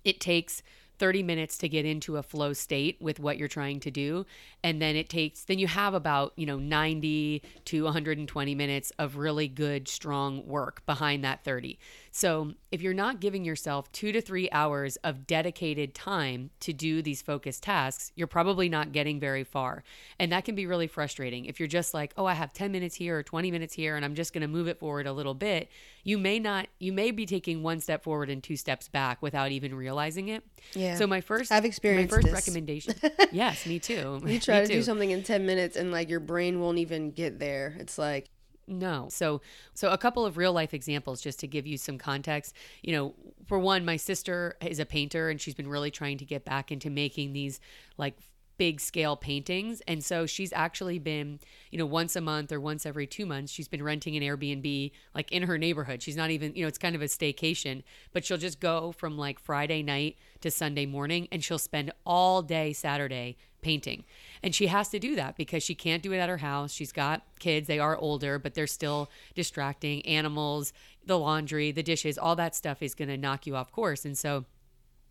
it 0.05 0.21
takes 0.21 0.63
30 0.99 1.23
minutes 1.23 1.59
to 1.59 1.69
get 1.69 1.85
into 1.85 2.17
a 2.17 2.23
flow 2.23 2.53
state 2.53 2.97
with 3.01 3.21
what 3.21 3.39
you're 3.39 3.49
trying 3.49 3.81
to 3.81 3.91
do. 3.91 4.27
And 4.63 4.83
then 4.83 4.97
it 4.97 5.09
takes 5.09 5.45
then 5.45 5.59
you 5.59 5.67
have 5.67 5.95
about 5.95 6.33
you 6.37 6.47
know 6.47 6.59
90 6.59 7.43
to 7.67 7.85
120 7.85 8.55
minutes 8.55 8.93
of 8.99 9.17
really 9.17 9.49
good 9.49 9.89
strong 9.89 10.47
work 10.47 10.85
behind 10.87 11.25
that 11.25 11.45
30 11.45 11.79
so 12.11 12.53
if 12.73 12.83
you're 12.83 12.95
not 12.95 13.21
giving 13.21 13.45
yourself 13.45 13.91
two 13.93 14.13
to 14.13 14.21
three 14.21 14.51
hours 14.51 14.97
of 14.97 15.27
dedicated 15.27 15.95
time 15.95 16.51
to 16.61 16.73
do 16.73 17.01
these 17.03 17.23
focused 17.23 17.63
tasks 17.63 18.13
you're 18.17 18.27
probably 18.27 18.69
not 18.69 18.93
getting 18.93 19.21
very 19.21 19.45
far. 19.45 19.85
And 20.19 20.33
that 20.33 20.45
can 20.45 20.55
be 20.55 20.67
really 20.67 20.87
frustrating. 20.87 21.45
If 21.45 21.61
you're 21.61 21.69
just 21.69 21.95
like 21.95 22.13
oh 22.17 22.27
i 22.27 22.35
have 22.35 22.53
10 22.53 22.73
minutes 22.73 22.97
here 22.97 23.19
or 23.19 23.23
20 23.23 23.51
minutes 23.51 23.75
here 23.75 23.97
and 23.97 24.05
i'm 24.05 24.15
just 24.15 24.33
going 24.33 24.43
to 24.43 24.49
move 24.49 24.69
it 24.69 24.79
forward 24.79 25.07
a 25.07 25.13
little 25.13 25.35
bit 25.35 25.69
you 26.09 26.19
may 26.19 26.39
not 26.39 26.67
you 26.79 26.93
may 26.93 27.11
be 27.11 27.27
taking 27.27 27.63
one 27.63 27.81
step 27.81 28.03
forward 28.03 28.31
and 28.31 28.43
two 28.43 28.57
steps 28.57 28.89
back 28.89 29.21
without 29.21 29.51
even 29.51 29.75
realizing 29.75 30.29
it 30.29 30.43
yeah 30.75 30.95
so 30.95 31.07
my 31.07 31.21
first 31.21 31.53
i've 31.53 31.65
experienced 31.65 32.11
my 32.11 32.17
first 32.17 32.27
this. 32.27 32.35
recommendation 32.35 32.95
yes 33.33 33.67
me 33.67 33.79
too 33.79 34.21
you 34.27 34.41
try 34.41 34.61
to 34.61 34.67
do 34.67 34.83
something 34.83 35.11
in 35.11 35.23
10 35.23 35.45
minutes 35.45 35.77
and 35.77 35.93
like 35.93 36.09
your 36.09 36.21
brain 36.21 36.61
won't 36.61 36.79
even 36.79 37.11
get 37.11 37.39
there. 37.39 37.77
It's 37.79 37.99
like 37.99 38.31
no. 38.67 39.09
So 39.11 39.41
so 39.75 39.91
a 39.91 39.99
couple 39.99 40.27
of 40.27 40.37
real 40.37 40.53
life 40.53 40.75
examples 40.75 41.21
just 41.21 41.41
to 41.41 41.47
give 41.47 41.67
you 41.67 41.79
some 41.79 41.99
context. 41.99 42.55
You 42.83 42.93
know, 42.93 43.15
for 43.47 43.59
one, 43.59 43.85
my 43.85 43.97
sister 43.97 44.57
is 44.61 44.79
a 44.79 44.87
painter 44.87 45.31
and 45.31 45.41
she's 45.41 45.55
been 45.55 45.69
really 45.69 45.91
trying 45.91 46.19
to 46.19 46.25
get 46.25 46.45
back 46.45 46.71
into 46.71 46.91
making 46.91 47.33
these 47.33 47.61
like 47.97 48.19
big 48.59 48.81
scale 48.81 49.17
paintings. 49.17 49.81
And 49.87 50.05
so 50.05 50.27
she's 50.27 50.53
actually 50.53 50.99
been, 50.99 51.39
you 51.71 51.79
know, 51.79 51.87
once 51.87 52.17
a 52.17 52.21
month 52.21 52.53
or 52.53 52.61
once 52.61 52.85
every 52.85 53.07
two 53.07 53.25
months, 53.25 53.53
she's 53.53 53.69
been 53.69 53.83
renting 53.83 54.17
an 54.17 54.23
Airbnb 54.23 54.91
like 55.15 55.33
in 55.33 55.45
her 55.45 55.57
neighborhood. 55.57 56.03
She's 56.03 56.17
not 56.17 56.31
even, 56.31 56.55
you 56.55 56.63
know, 56.63 56.69
it's 56.69 56.79
kind 56.79 56.95
of 56.95 57.03
a 57.03 57.07
staycation, 57.07 57.83
but 58.13 58.25
she'll 58.25 58.37
just 58.37 58.61
go 58.61 58.93
from 58.93 59.17
like 59.17 59.39
Friday 59.39 59.83
night 59.83 60.17
to 60.41 60.51
Sunday 60.51 60.87
morning 60.87 61.29
and 61.33 61.43
she'll 61.43 61.59
spend 61.59 61.93
all 62.05 62.43
day 62.43 62.73
Saturday 62.73 63.37
painting. 63.63 64.05
And 64.43 64.55
she 64.55 64.69
has 64.69 64.89
to 64.91 64.99
do 64.99 65.17
that 65.17 65.37
because 65.37 65.63
she 65.63 65.75
can't 65.75 66.03
do 66.03 66.13
it 66.13 66.19
at 66.19 66.29
her 66.29 66.39
house. 66.39 66.73
She's 66.73 66.93
got 66.93 67.23
kids, 67.39 67.67
they 67.67 67.79
are 67.79 67.97
older, 67.97 68.39
but 68.39 68.55
they're 68.55 68.67
still 68.67 69.11
distracting. 69.35 70.05
Animals, 70.07 70.73
the 71.05 71.19
laundry, 71.19 71.73
the 71.73 71.83
dishes, 71.83 72.19
all 72.19 72.37
that 72.37 72.55
stuff 72.55 72.83
is 72.83 72.95
going 72.95 73.09
to 73.09 73.17
knock 73.17 73.47
you 73.47 73.57
off 73.57 73.73
course. 73.73 74.05
And 74.05 74.17
so, 74.17 74.45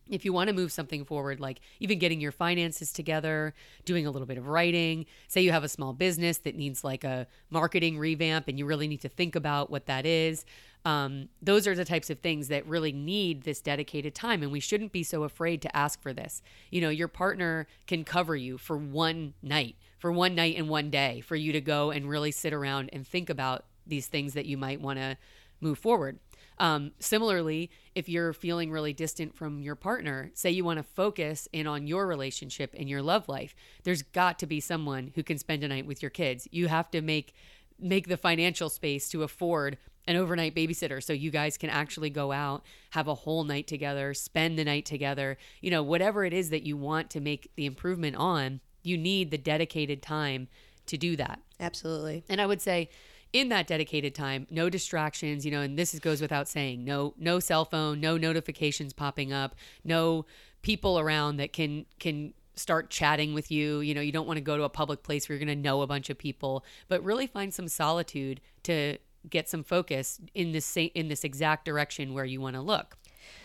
if 0.10 0.26
you 0.26 0.34
want 0.34 0.50
to 0.50 0.54
move 0.54 0.72
something 0.72 1.06
forward, 1.06 1.40
like 1.40 1.60
even 1.80 2.00
getting 2.00 2.22
your 2.22 2.32
finances 2.32 2.92
together, 2.92 3.54
doing 3.86 4.06
a 4.06 4.12
little 4.12 4.28
bit 4.28 4.38
of 4.38 4.48
writing, 4.48 5.06
say 5.28 5.42
you 5.42 5.52
have 5.52 5.64
a 5.64 5.70
small 5.70 5.94
business 5.94 6.38
that 6.40 6.56
needs 6.56 6.84
like 6.84 7.04
a 7.04 7.28
marketing 7.50 7.98
revamp 7.98 8.48
and 8.48 8.58
you 8.58 8.66
really 8.66 8.88
need 8.88 9.02
to 9.02 9.10
think 9.10 9.36
about 9.36 9.70
what 9.70 9.86
that 9.86 10.06
is. 10.06 10.46
Um, 10.86 11.28
those 11.42 11.68
are 11.68 11.76
the 11.76 11.84
types 11.84 12.10
of 12.10 12.20
things 12.20 12.48
that 12.48 12.66
really 12.66 12.94
need 12.94 13.44
this 13.44 13.60
dedicated 13.60 14.16
time. 14.16 14.42
And 14.42 14.52
we 14.52 14.60
shouldn't 14.60 14.92
be 14.92 15.04
so 15.04 15.24
afraid 15.24 15.62
to 15.64 15.76
ask 15.76 16.02
for 16.02 16.14
this. 16.14 16.42
You 16.72 16.82
know, 16.82 16.90
your 16.90 17.10
partner 17.10 17.68
can 17.88 18.04
cover 18.06 18.36
you 18.36 18.58
for 18.58 18.78
one 18.78 19.34
night, 19.42 19.76
for 20.00 20.12
one 20.12 20.34
night 20.34 20.56
and 20.58 20.70
one 20.70 20.90
day, 20.90 21.22
for 21.22 21.36
you 21.36 21.52
to 21.52 21.62
go 21.62 21.92
and 21.92 22.10
really 22.10 22.32
sit 22.32 22.54
around 22.54 22.90
and 22.94 23.06
think 23.06 23.30
about 23.30 23.66
these 23.86 24.08
things 24.08 24.34
that 24.34 24.46
you 24.46 24.58
might 24.58 24.80
want 24.80 25.00
to 25.00 25.18
move 25.60 25.80
forward. 25.80 26.20
Um, 26.60 26.92
similarly, 27.00 27.70
if 27.94 28.10
you're 28.10 28.34
feeling 28.34 28.72
really 28.72 28.94
distant 28.94 29.36
from 29.36 29.62
your 29.62 29.76
partner, 29.76 30.32
say 30.34 30.50
you 30.50 30.64
want 30.64 30.78
to 30.78 30.84
focus 30.84 31.48
in 31.54 31.68
on 31.68 31.88
your 31.88 32.08
relationship 32.08 32.74
and 32.78 32.90
your 32.90 33.02
love 33.02 33.30
life, 33.30 33.56
there's 33.84 34.02
got 34.02 34.40
to 34.40 34.48
be 34.48 34.60
someone 34.60 35.12
who 35.16 35.24
can 35.24 35.38
spend 35.38 35.64
a 35.64 35.68
night 35.68 35.86
with 35.86 36.02
your 36.02 36.12
kids. 36.12 36.48
You 36.52 36.68
have 36.68 36.90
to 36.92 37.02
make 37.02 37.34
make 37.80 38.08
the 38.08 38.18
financial 38.18 38.70
space 38.70 39.08
to 39.10 39.22
afford 39.22 39.78
an 40.08 40.16
overnight 40.16 40.56
babysitter 40.56 41.04
so 41.04 41.14
you 41.14 41.30
guys 41.30 41.58
can 41.58 41.70
actually 41.70 42.10
go 42.10 42.32
out, 42.32 42.64
have 42.92 43.08
a 43.08 43.14
whole 43.14 43.44
night 43.44 43.68
together, 43.68 44.14
spend 44.14 44.58
the 44.58 44.64
night 44.64 44.86
together. 44.86 45.38
You 45.62 45.70
know, 45.70 45.84
whatever 45.84 46.26
it 46.26 46.34
is 46.34 46.50
that 46.50 46.64
you 46.64 46.78
want 46.78 47.10
to 47.12 47.20
make 47.20 47.52
the 47.56 47.66
improvement 47.66 48.16
on, 48.16 48.62
you 48.84 48.98
need 48.98 49.32
the 49.32 49.38
dedicated 49.38 50.02
time 50.02 50.48
to 50.88 50.98
do 50.98 51.16
that. 51.18 51.40
Absolutely. 51.60 52.24
And 52.30 52.40
I 52.40 52.46
would 52.46 52.62
say 52.62 52.90
in 53.34 53.50
that 53.50 53.68
dedicated 53.68 54.16
time 54.16 54.48
no 54.50 54.70
distractions 54.70 55.46
you 55.46 55.52
know 55.52 55.62
and 55.62 55.78
this 55.78 55.94
is, 55.94 56.00
goes 56.00 56.22
without 56.22 56.48
saying 56.48 56.84
no 56.84 57.14
no 57.18 57.40
cell 57.40 57.66
phone 57.66 58.00
no 58.00 58.18
notifications 58.18 58.94
popping 58.94 59.34
up 59.34 59.56
no 59.84 60.26
people 60.62 61.00
around 61.00 61.38
that 61.38 61.54
can 61.54 61.86
can 62.00 62.34
start 62.58 62.90
chatting 62.90 63.34
with 63.34 63.52
you. 63.52 63.80
You 63.80 63.94
know 63.94 64.02
you 64.02 64.12
don't 64.12 64.28
want 64.28 64.38
to 64.38 64.42
go 64.42 64.58
to 64.58 64.64
a 64.64 64.70
public 64.70 65.04
place 65.04 65.30
where 65.30 65.38
you're 65.38 65.46
going 65.46 65.56
to 65.56 65.62
know 65.62 65.82
a 65.82 65.88
bunch 65.88 66.10
of 66.10 66.18
people 66.18 66.66
but 66.88 67.04
really 67.04 67.28
find 67.28 67.54
some 67.54 67.68
solitude 67.68 68.42
to 68.64 68.98
get 69.30 69.50
some 69.50 69.64
focus 69.64 70.20
in 70.34 70.52
this 70.52 70.76
in 70.76 71.08
this 71.08 71.24
exact 71.24 71.66
direction 71.66 72.14
where 72.14 72.26
you 72.26 72.42
want 72.42 72.56
to 72.56 72.62
look. 72.62 72.98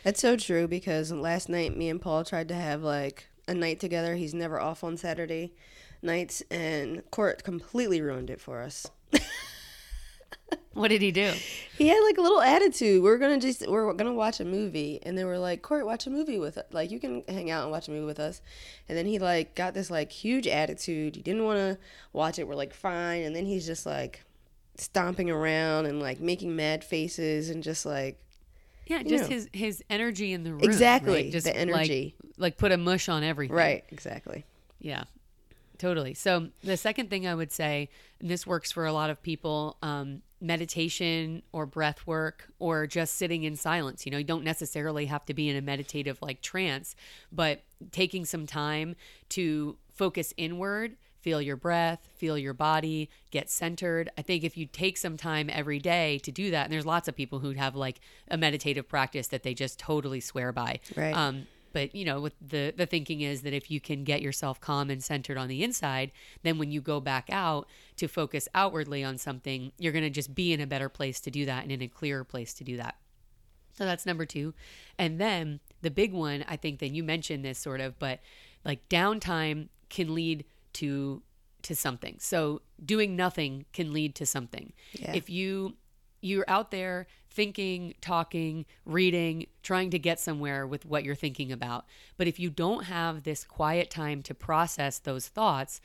That's 0.02 0.20
so 0.20 0.36
true 0.36 0.66
because 0.66 1.12
last 1.12 1.48
night 1.48 1.76
me 1.76 1.88
and 1.88 2.00
paul 2.00 2.24
tried 2.24 2.48
to 2.48 2.54
have 2.54 2.82
like 2.82 3.28
a 3.46 3.54
night 3.54 3.80
together. 3.80 4.16
He's 4.16 4.34
never 4.34 4.60
off 4.60 4.82
on 4.82 4.96
saturday 4.96 5.52
nights 6.04 6.42
and 6.50 7.08
court 7.12 7.44
completely 7.44 8.00
ruined 8.00 8.28
it 8.28 8.40
for 8.40 8.60
us 8.60 8.88
What 10.74 10.88
did 10.88 11.02
he 11.02 11.12
do? 11.12 11.30
He 11.76 11.88
had 11.88 12.00
like 12.00 12.16
a 12.16 12.22
little 12.22 12.40
attitude. 12.40 13.02
We 13.02 13.10
are 13.10 13.18
gonna 13.18 13.38
just 13.38 13.60
we 13.60 13.76
are 13.76 13.92
gonna 13.92 14.14
watch 14.14 14.40
a 14.40 14.44
movie, 14.44 15.00
and 15.02 15.18
then 15.18 15.26
we're 15.26 15.38
like, 15.38 15.60
"Court, 15.60 15.84
watch 15.84 16.06
a 16.06 16.10
movie 16.10 16.38
with 16.38 16.56
us. 16.56 16.64
Like 16.72 16.90
you 16.90 16.98
can 16.98 17.22
hang 17.28 17.50
out 17.50 17.62
and 17.64 17.70
watch 17.70 17.88
a 17.88 17.90
movie 17.90 18.06
with 18.06 18.18
us." 18.18 18.40
And 18.88 18.96
then 18.96 19.04
he 19.04 19.18
like 19.18 19.54
got 19.54 19.74
this 19.74 19.90
like 19.90 20.10
huge 20.10 20.46
attitude. 20.46 21.16
He 21.16 21.22
didn't 21.22 21.44
want 21.44 21.58
to 21.58 21.78
watch 22.14 22.38
it. 22.38 22.48
We're 22.48 22.54
like, 22.54 22.72
"Fine." 22.72 23.22
And 23.24 23.36
then 23.36 23.44
he's 23.44 23.66
just 23.66 23.84
like 23.84 24.24
stomping 24.76 25.30
around 25.30 25.84
and 25.84 26.00
like 26.00 26.20
making 26.20 26.56
mad 26.56 26.82
faces 26.82 27.50
and 27.50 27.62
just 27.62 27.84
like 27.84 28.18
yeah, 28.86 29.02
just 29.02 29.24
know. 29.24 29.36
his 29.36 29.48
his 29.52 29.84
energy 29.88 30.32
in 30.32 30.44
the 30.44 30.52
room. 30.52 30.62
Exactly, 30.62 31.24
right? 31.24 31.32
just 31.32 31.46
the 31.46 31.56
energy. 31.56 32.14
Like, 32.18 32.38
like 32.38 32.56
put 32.56 32.72
a 32.72 32.76
mush 32.76 33.08
on 33.08 33.22
everything. 33.22 33.56
Right. 33.56 33.84
Exactly. 33.90 34.44
Yeah. 34.80 35.04
Totally. 35.78 36.14
So 36.14 36.48
the 36.62 36.76
second 36.76 37.10
thing 37.10 37.26
I 37.26 37.34
would 37.34 37.52
say, 37.52 37.88
and 38.20 38.30
this 38.30 38.46
works 38.46 38.70
for 38.70 38.86
a 38.86 38.92
lot 38.92 39.10
of 39.10 39.22
people, 39.22 39.76
um, 39.82 40.22
meditation 40.42 41.42
or 41.52 41.64
breath 41.64 42.06
work 42.06 42.48
or 42.58 42.86
just 42.86 43.16
sitting 43.16 43.44
in 43.44 43.56
silence. 43.56 44.04
You 44.04 44.12
know, 44.12 44.18
you 44.18 44.24
don't 44.24 44.44
necessarily 44.44 45.06
have 45.06 45.24
to 45.26 45.34
be 45.34 45.48
in 45.48 45.56
a 45.56 45.62
meditative 45.62 46.18
like 46.20 46.42
trance, 46.42 46.96
but 47.30 47.62
taking 47.92 48.24
some 48.24 48.46
time 48.46 48.96
to 49.30 49.76
focus 49.94 50.34
inward, 50.36 50.96
feel 51.20 51.40
your 51.40 51.56
breath, 51.56 52.08
feel 52.16 52.36
your 52.36 52.54
body, 52.54 53.08
get 53.30 53.48
centered. 53.48 54.10
I 54.18 54.22
think 54.22 54.42
if 54.42 54.56
you 54.56 54.66
take 54.66 54.96
some 54.96 55.16
time 55.16 55.48
every 55.50 55.78
day 55.78 56.18
to 56.24 56.32
do 56.32 56.50
that, 56.50 56.64
and 56.64 56.72
there's 56.72 56.86
lots 56.86 57.06
of 57.06 57.14
people 57.14 57.38
who 57.38 57.52
have 57.52 57.76
like 57.76 58.00
a 58.28 58.36
meditative 58.36 58.88
practice 58.88 59.28
that 59.28 59.44
they 59.44 59.54
just 59.54 59.78
totally 59.78 60.20
swear 60.20 60.52
by. 60.52 60.80
Right. 60.96 61.16
Um, 61.16 61.46
but 61.72 61.94
you 61.94 62.04
know 62.04 62.20
what 62.20 62.32
the 62.40 62.72
the 62.76 62.86
thinking 62.86 63.20
is 63.20 63.42
that 63.42 63.52
if 63.52 63.70
you 63.70 63.80
can 63.80 64.04
get 64.04 64.22
yourself 64.22 64.60
calm 64.60 64.90
and 64.90 65.02
centered 65.02 65.36
on 65.36 65.48
the 65.48 65.62
inside 65.62 66.12
then 66.42 66.58
when 66.58 66.70
you 66.70 66.80
go 66.80 67.00
back 67.00 67.28
out 67.30 67.68
to 67.96 68.06
focus 68.06 68.48
outwardly 68.54 69.02
on 69.02 69.18
something 69.18 69.72
you're 69.78 69.92
going 69.92 70.04
to 70.04 70.10
just 70.10 70.34
be 70.34 70.52
in 70.52 70.60
a 70.60 70.66
better 70.66 70.88
place 70.88 71.20
to 71.20 71.30
do 71.30 71.44
that 71.46 71.62
and 71.62 71.72
in 71.72 71.82
a 71.82 71.88
clearer 71.88 72.24
place 72.24 72.54
to 72.54 72.64
do 72.64 72.76
that. 72.76 72.96
So 73.74 73.84
that's 73.84 74.04
number 74.04 74.26
2 74.26 74.52
and 74.98 75.20
then 75.20 75.60
the 75.80 75.90
big 75.90 76.12
one 76.12 76.44
i 76.46 76.56
think 76.56 76.78
that 76.80 76.90
you 76.90 77.02
mentioned 77.02 77.44
this 77.44 77.58
sort 77.58 77.80
of 77.80 77.98
but 77.98 78.20
like 78.64 78.86
downtime 78.88 79.68
can 79.88 80.14
lead 80.14 80.44
to 80.74 81.22
to 81.62 81.76
something. 81.76 82.16
So 82.18 82.62
doing 82.84 83.16
nothing 83.16 83.66
can 83.72 83.92
lead 83.92 84.14
to 84.16 84.26
something. 84.26 84.72
Yeah. 84.92 85.12
if 85.14 85.30
you 85.30 85.76
you're 86.22 86.48
out 86.48 86.70
there 86.70 87.06
thinking, 87.30 87.94
talking, 88.00 88.64
reading, 88.84 89.46
trying 89.62 89.90
to 89.90 89.98
get 89.98 90.20
somewhere 90.20 90.66
with 90.66 90.84
what 90.84 91.04
you're 91.04 91.14
thinking 91.14 91.50
about. 91.50 91.86
But 92.16 92.26
if 92.26 92.38
you 92.38 92.50
don't 92.50 92.84
have 92.84 93.22
this 93.22 93.44
quiet 93.44 93.90
time 93.90 94.22
to 94.22 94.34
process 94.34 94.98
those 94.98 95.28
thoughts, 95.28 95.80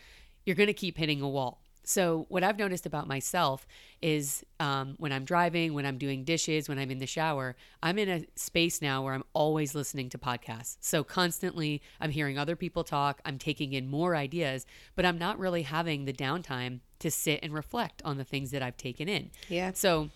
you're 0.45 0.55
going 0.55 0.67
to 0.67 0.73
keep 0.73 0.97
hitting 0.97 1.21
a 1.21 1.29
wall. 1.29 1.61
So, 1.87 2.25
what 2.27 2.43
I've 2.43 2.59
noticed 2.59 2.85
about 2.85 3.07
myself 3.07 3.65
is 4.01 4.43
um, 4.59 4.95
when 4.97 5.13
I'm 5.13 5.23
driving, 5.23 5.73
when 5.73 5.85
I'm 5.85 5.97
doing 5.97 6.25
dishes, 6.25 6.67
when 6.67 6.77
I'm 6.77 6.91
in 6.91 6.99
the 6.99 7.07
shower, 7.07 7.55
I'm 7.81 7.97
in 7.97 8.09
a 8.09 8.25
space 8.35 8.81
now 8.81 9.01
where 9.01 9.13
I'm 9.13 9.23
always 9.31 9.73
listening 9.73 10.09
to 10.09 10.17
podcasts. 10.17 10.75
So, 10.81 11.05
constantly, 11.05 11.81
I'm 12.01 12.11
hearing 12.11 12.37
other 12.37 12.57
people 12.57 12.83
talk, 12.83 13.21
I'm 13.23 13.37
taking 13.37 13.71
in 13.71 13.87
more 13.87 14.17
ideas, 14.17 14.65
but 14.97 15.05
I'm 15.05 15.17
not 15.17 15.39
really 15.39 15.61
having 15.61 16.03
the 16.03 16.11
downtime 16.11 16.81
to 16.99 17.09
sit 17.09 17.39
and 17.41 17.53
reflect 17.53 18.01
on 18.03 18.17
the 18.17 18.25
things 18.25 18.51
that 18.51 18.61
I've 18.61 18.75
taken 18.75 19.07
in. 19.07 19.31
Yeah. 19.47 19.71
So, 19.73 20.09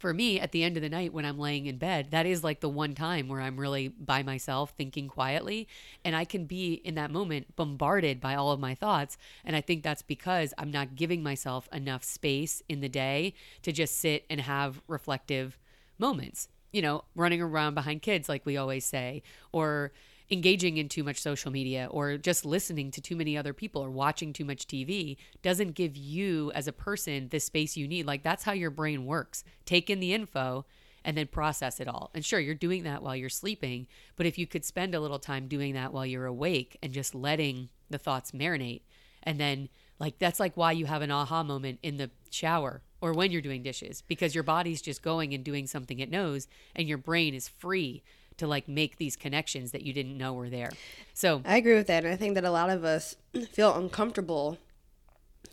for 0.00 0.14
me 0.14 0.40
at 0.40 0.50
the 0.50 0.64
end 0.64 0.76
of 0.76 0.82
the 0.82 0.88
night 0.88 1.12
when 1.12 1.26
I'm 1.26 1.38
laying 1.38 1.66
in 1.66 1.76
bed, 1.76 2.10
that 2.10 2.24
is 2.24 2.42
like 2.42 2.60
the 2.60 2.68
one 2.68 2.94
time 2.94 3.28
where 3.28 3.40
I'm 3.40 3.60
really 3.60 3.88
by 3.88 4.22
myself 4.22 4.72
thinking 4.76 5.08
quietly. 5.08 5.68
And 6.04 6.16
I 6.16 6.24
can 6.24 6.46
be 6.46 6.72
in 6.72 6.94
that 6.94 7.10
moment 7.10 7.54
bombarded 7.54 8.20
by 8.20 8.34
all 8.34 8.50
of 8.50 8.58
my 8.58 8.74
thoughts. 8.74 9.18
And 9.44 9.54
I 9.54 9.60
think 9.60 9.82
that's 9.82 10.02
because 10.02 10.54
I'm 10.56 10.70
not 10.70 10.96
giving 10.96 11.22
myself 11.22 11.68
enough 11.70 12.02
space 12.02 12.62
in 12.68 12.80
the 12.80 12.88
day 12.88 13.34
to 13.62 13.72
just 13.72 13.98
sit 13.98 14.24
and 14.30 14.40
have 14.40 14.80
reflective 14.88 15.58
moments. 15.98 16.48
You 16.72 16.82
know, 16.82 17.04
running 17.14 17.42
around 17.42 17.74
behind 17.74 18.00
kids, 18.00 18.28
like 18.28 18.46
we 18.46 18.56
always 18.56 18.86
say, 18.86 19.22
or 19.52 19.92
engaging 20.30 20.76
in 20.76 20.88
too 20.88 21.02
much 21.02 21.20
social 21.20 21.50
media 21.50 21.88
or 21.90 22.16
just 22.16 22.44
listening 22.44 22.90
to 22.92 23.00
too 23.00 23.16
many 23.16 23.36
other 23.36 23.52
people 23.52 23.82
or 23.82 23.90
watching 23.90 24.32
too 24.32 24.44
much 24.44 24.66
TV 24.66 25.16
doesn't 25.42 25.74
give 25.74 25.96
you 25.96 26.52
as 26.52 26.68
a 26.68 26.72
person 26.72 27.28
the 27.30 27.40
space 27.40 27.76
you 27.76 27.88
need. 27.88 28.06
Like 28.06 28.22
that's 28.22 28.44
how 28.44 28.52
your 28.52 28.70
brain 28.70 29.06
works. 29.06 29.42
Take 29.64 29.90
in 29.90 30.00
the 30.00 30.14
info 30.14 30.64
and 31.04 31.16
then 31.16 31.26
process 31.26 31.80
it 31.80 31.88
all. 31.88 32.10
And 32.14 32.24
sure, 32.24 32.38
you're 32.38 32.54
doing 32.54 32.84
that 32.84 33.02
while 33.02 33.16
you're 33.16 33.28
sleeping, 33.28 33.86
but 34.16 34.26
if 34.26 34.38
you 34.38 34.46
could 34.46 34.64
spend 34.64 34.94
a 34.94 35.00
little 35.00 35.18
time 35.18 35.48
doing 35.48 35.74
that 35.74 35.92
while 35.92 36.06
you're 36.06 36.26
awake 36.26 36.76
and 36.82 36.92
just 36.92 37.14
letting 37.14 37.70
the 37.88 37.98
thoughts 37.98 38.30
marinate 38.32 38.82
and 39.22 39.38
then 39.38 39.68
like 39.98 40.18
that's 40.18 40.40
like 40.40 40.56
why 40.56 40.72
you 40.72 40.86
have 40.86 41.02
an 41.02 41.10
aha 41.10 41.42
moment 41.42 41.78
in 41.82 41.96
the 41.96 42.10
shower 42.30 42.82
or 43.00 43.12
when 43.12 43.30
you're 43.30 43.40
doing 43.40 43.62
dishes 43.62 44.02
because 44.06 44.34
your 44.34 44.44
body's 44.44 44.80
just 44.80 45.02
going 45.02 45.34
and 45.34 45.44
doing 45.44 45.66
something 45.66 45.98
it 45.98 46.10
knows 46.10 46.46
and 46.74 46.88
your 46.88 46.98
brain 46.98 47.34
is 47.34 47.48
free 47.48 48.02
to 48.40 48.46
like 48.46 48.66
make 48.68 48.96
these 48.96 49.16
connections 49.16 49.70
that 49.72 49.82
you 49.82 49.92
didn't 49.92 50.18
know 50.18 50.32
were 50.32 50.50
there. 50.50 50.70
So 51.14 51.42
I 51.44 51.58
agree 51.58 51.74
with 51.74 51.86
that. 51.86 52.04
And 52.04 52.12
I 52.12 52.16
think 52.16 52.34
that 52.34 52.44
a 52.44 52.50
lot 52.50 52.70
of 52.70 52.84
us 52.84 53.16
feel 53.52 53.74
uncomfortable 53.74 54.58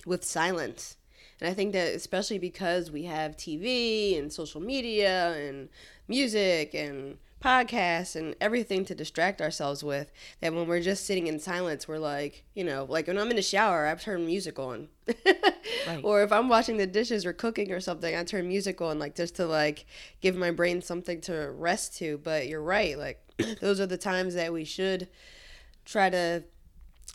with 0.05 0.23
silence. 0.23 0.97
And 1.39 1.49
I 1.49 1.53
think 1.53 1.73
that 1.73 1.93
especially 1.93 2.39
because 2.39 2.89
we 2.89 3.03
have 3.03 3.37
TV 3.37 4.17
and 4.17 4.31
social 4.31 4.61
media 4.61 5.33
and 5.33 5.69
music 6.07 6.73
and 6.73 7.17
podcasts 7.43 8.15
and 8.15 8.35
everything 8.41 8.83
to 8.83 8.95
distract 8.95 9.41
ourselves 9.41 9.83
with 9.83 10.11
that 10.41 10.53
when 10.53 10.67
we're 10.67 10.81
just 10.81 11.05
sitting 11.05 11.27
in 11.27 11.39
silence 11.39 11.87
we're 11.87 11.99
like 11.99 12.43
you 12.55 12.63
know 12.63 12.85
like 12.89 13.05
when 13.07 13.17
i'm 13.17 13.29
in 13.29 13.35
the 13.35 13.41
shower 13.41 13.85
i 13.85 13.93
turn 13.93 14.25
music 14.25 14.57
on 14.57 14.87
right. 15.87 15.99
or 16.03 16.23
if 16.23 16.31
i'm 16.31 16.49
washing 16.49 16.77
the 16.77 16.87
dishes 16.87 17.27
or 17.27 17.33
cooking 17.33 17.71
or 17.71 17.79
something 17.79 18.15
i 18.15 18.23
turn 18.23 18.47
music 18.47 18.81
on 18.81 18.97
like 18.97 19.15
just 19.15 19.35
to 19.35 19.45
like 19.45 19.85
give 20.19 20.35
my 20.35 20.49
brain 20.49 20.81
something 20.81 21.21
to 21.21 21.51
rest 21.51 21.95
to 21.95 22.17
but 22.23 22.47
you're 22.47 22.61
right 22.61 22.97
like 22.97 23.21
those 23.61 23.79
are 23.79 23.85
the 23.85 23.97
times 23.97 24.33
that 24.33 24.51
we 24.51 24.63
should 24.63 25.07
try 25.85 26.09
to 26.09 26.43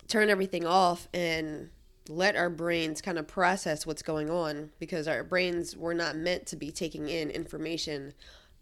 turn 0.07 0.31
everything 0.31 0.64
off 0.64 1.09
and 1.12 1.71
let 2.09 2.37
our 2.37 2.50
brains 2.50 3.00
kind 3.00 3.19
of 3.19 3.26
process 3.29 3.87
what's 3.87 4.02
going 4.02 4.29
on 4.31 4.71
because 4.79 5.07
our 5.07 5.23
brains 5.23 5.76
were 5.76 5.95
not 5.95 6.17
meant 6.17 6.47
to 6.47 6.57
be 6.57 6.71
taking 6.71 7.09
in 7.09 7.31
information 7.31 8.12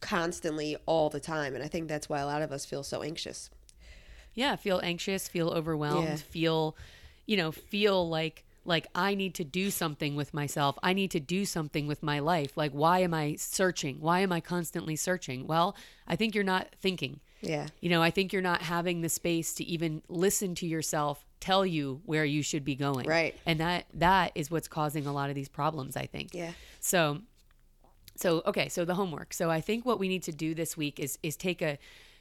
constantly 0.00 0.76
all 0.86 1.10
the 1.10 1.20
time. 1.20 1.54
And 1.54 1.62
I 1.62 1.68
think 1.68 1.88
that's 1.88 2.08
why 2.08 2.20
a 2.20 2.26
lot 2.26 2.42
of 2.42 2.52
us 2.52 2.64
feel 2.64 2.82
so 2.82 3.02
anxious. 3.02 3.50
Yeah, 4.34 4.56
feel 4.56 4.80
anxious, 4.82 5.28
feel 5.28 5.50
overwhelmed, 5.50 6.08
yeah. 6.08 6.16
feel, 6.16 6.76
you 7.26 7.36
know, 7.36 7.52
feel 7.52 8.08
like 8.08 8.44
like 8.66 8.86
I 8.94 9.14
need 9.14 9.34
to 9.36 9.44
do 9.44 9.70
something 9.70 10.16
with 10.16 10.34
myself. 10.34 10.78
I 10.82 10.92
need 10.92 11.10
to 11.12 11.20
do 11.20 11.46
something 11.46 11.86
with 11.86 12.02
my 12.02 12.18
life. 12.18 12.56
Like 12.56 12.72
why 12.72 13.00
am 13.00 13.14
I 13.14 13.36
searching? 13.36 14.00
Why 14.00 14.20
am 14.20 14.32
I 14.32 14.40
constantly 14.40 14.96
searching? 14.96 15.46
Well, 15.46 15.74
I 16.06 16.16
think 16.16 16.34
you're 16.34 16.44
not 16.44 16.68
thinking. 16.78 17.20
Yeah. 17.40 17.68
You 17.80 17.88
know, 17.88 18.02
I 18.02 18.10
think 18.10 18.32
you're 18.32 18.42
not 18.42 18.62
having 18.62 19.00
the 19.00 19.08
space 19.08 19.54
to 19.54 19.64
even 19.64 20.02
listen 20.08 20.54
to 20.56 20.66
yourself 20.66 21.24
tell 21.40 21.64
you 21.64 22.02
where 22.04 22.24
you 22.24 22.42
should 22.42 22.64
be 22.64 22.74
going. 22.74 23.06
Right. 23.06 23.34
And 23.46 23.60
that 23.60 23.86
that 23.94 24.32
is 24.34 24.50
what's 24.50 24.68
causing 24.68 25.06
a 25.06 25.12
lot 25.12 25.30
of 25.30 25.34
these 25.34 25.48
problems, 25.48 25.96
I 25.96 26.06
think. 26.06 26.34
Yeah. 26.34 26.52
So 26.80 27.22
so 28.20 28.42
okay, 28.46 28.68
so 28.68 28.84
the 28.84 28.94
homework. 28.94 29.32
So 29.32 29.50
I 29.50 29.60
think 29.60 29.86
what 29.86 29.98
we 29.98 30.08
need 30.08 30.22
to 30.24 30.32
do 30.32 30.54
this 30.54 30.76
week 30.76 31.00
is 31.00 31.18
is 31.22 31.36
take 31.36 31.62
a 31.62 31.78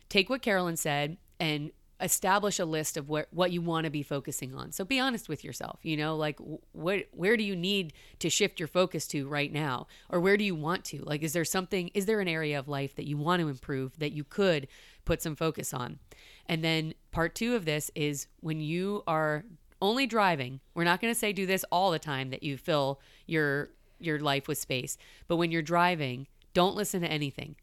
take 0.08 0.30
what 0.30 0.42
Carolyn 0.42 0.78
said 0.78 1.18
and 1.40 1.72
establish 2.02 2.60
a 2.60 2.66
list 2.66 2.96
of 2.96 3.10
what 3.10 3.28
what 3.32 3.52
you 3.52 3.62
want 3.62 3.84
to 3.84 3.90
be 3.90 4.02
focusing 4.02 4.56
on. 4.56 4.72
So 4.72 4.86
be 4.86 5.00
honest 5.00 5.28
with 5.28 5.44
yourself, 5.44 5.80
you 5.84 5.98
know, 5.98 6.16
like 6.16 6.40
what 6.72 7.08
where 7.12 7.36
do 7.36 7.44
you 7.44 7.56
need 7.56 7.94
to 8.20 8.30
shift 8.30 8.60
your 8.60 8.68
focus 8.68 9.08
to 9.08 9.28
right 9.28 9.52
now 9.52 9.88
or 10.10 10.22
where 10.22 10.38
do 10.38 10.44
you 10.44 10.56
want 10.56 10.86
to? 10.86 11.04
Like 11.04 11.22
is 11.22 11.34
there 11.34 11.46
something 11.46 11.90
is 11.94 12.06
there 12.06 12.22
an 12.22 12.30
area 12.30 12.58
of 12.58 12.70
life 12.70 12.96
that 12.96 13.06
you 13.06 13.18
want 13.18 13.42
to 13.42 13.50
improve 13.50 14.00
that 14.00 14.14
you 14.14 14.24
could 14.24 14.68
put 15.04 15.22
some 15.22 15.36
focus 15.36 15.74
on? 15.74 16.00
And 16.46 16.64
then 16.64 16.94
part 17.12 17.36
2 17.36 17.56
of 17.56 17.66
this 17.66 17.92
is 17.94 18.28
when 18.40 18.62
you 18.62 19.04
are 19.06 19.44
only 19.82 20.08
driving, 20.08 20.60
we're 20.74 20.84
not 20.84 21.02
going 21.02 21.14
to 21.14 21.20
say 21.20 21.32
do 21.32 21.46
this 21.46 21.64
all 21.72 21.92
the 21.92 22.00
time 22.00 22.30
that 22.32 22.44
you 22.44 22.58
fill 22.58 23.00
your 23.26 23.70
your 24.00 24.20
life 24.20 24.48
with 24.48 24.58
space, 24.58 24.98
but 25.28 25.38
when 25.38 25.52
you're 25.52 25.62
driving, 25.62 26.28
don't 26.54 26.76
listen 26.76 27.02
to 27.02 27.08
anything. 27.08 27.56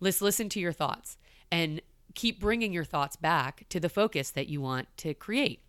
Let's 0.00 0.20
listen 0.20 0.48
to 0.50 0.60
your 0.60 0.72
thoughts 0.72 1.16
and 1.50 1.80
keep 2.14 2.40
bringing 2.40 2.72
your 2.72 2.84
thoughts 2.84 3.16
back 3.16 3.66
to 3.70 3.80
the 3.80 3.88
focus 3.88 4.30
that 4.30 4.48
you 4.48 4.60
want 4.60 4.88
to 4.98 5.14
create. 5.14 5.60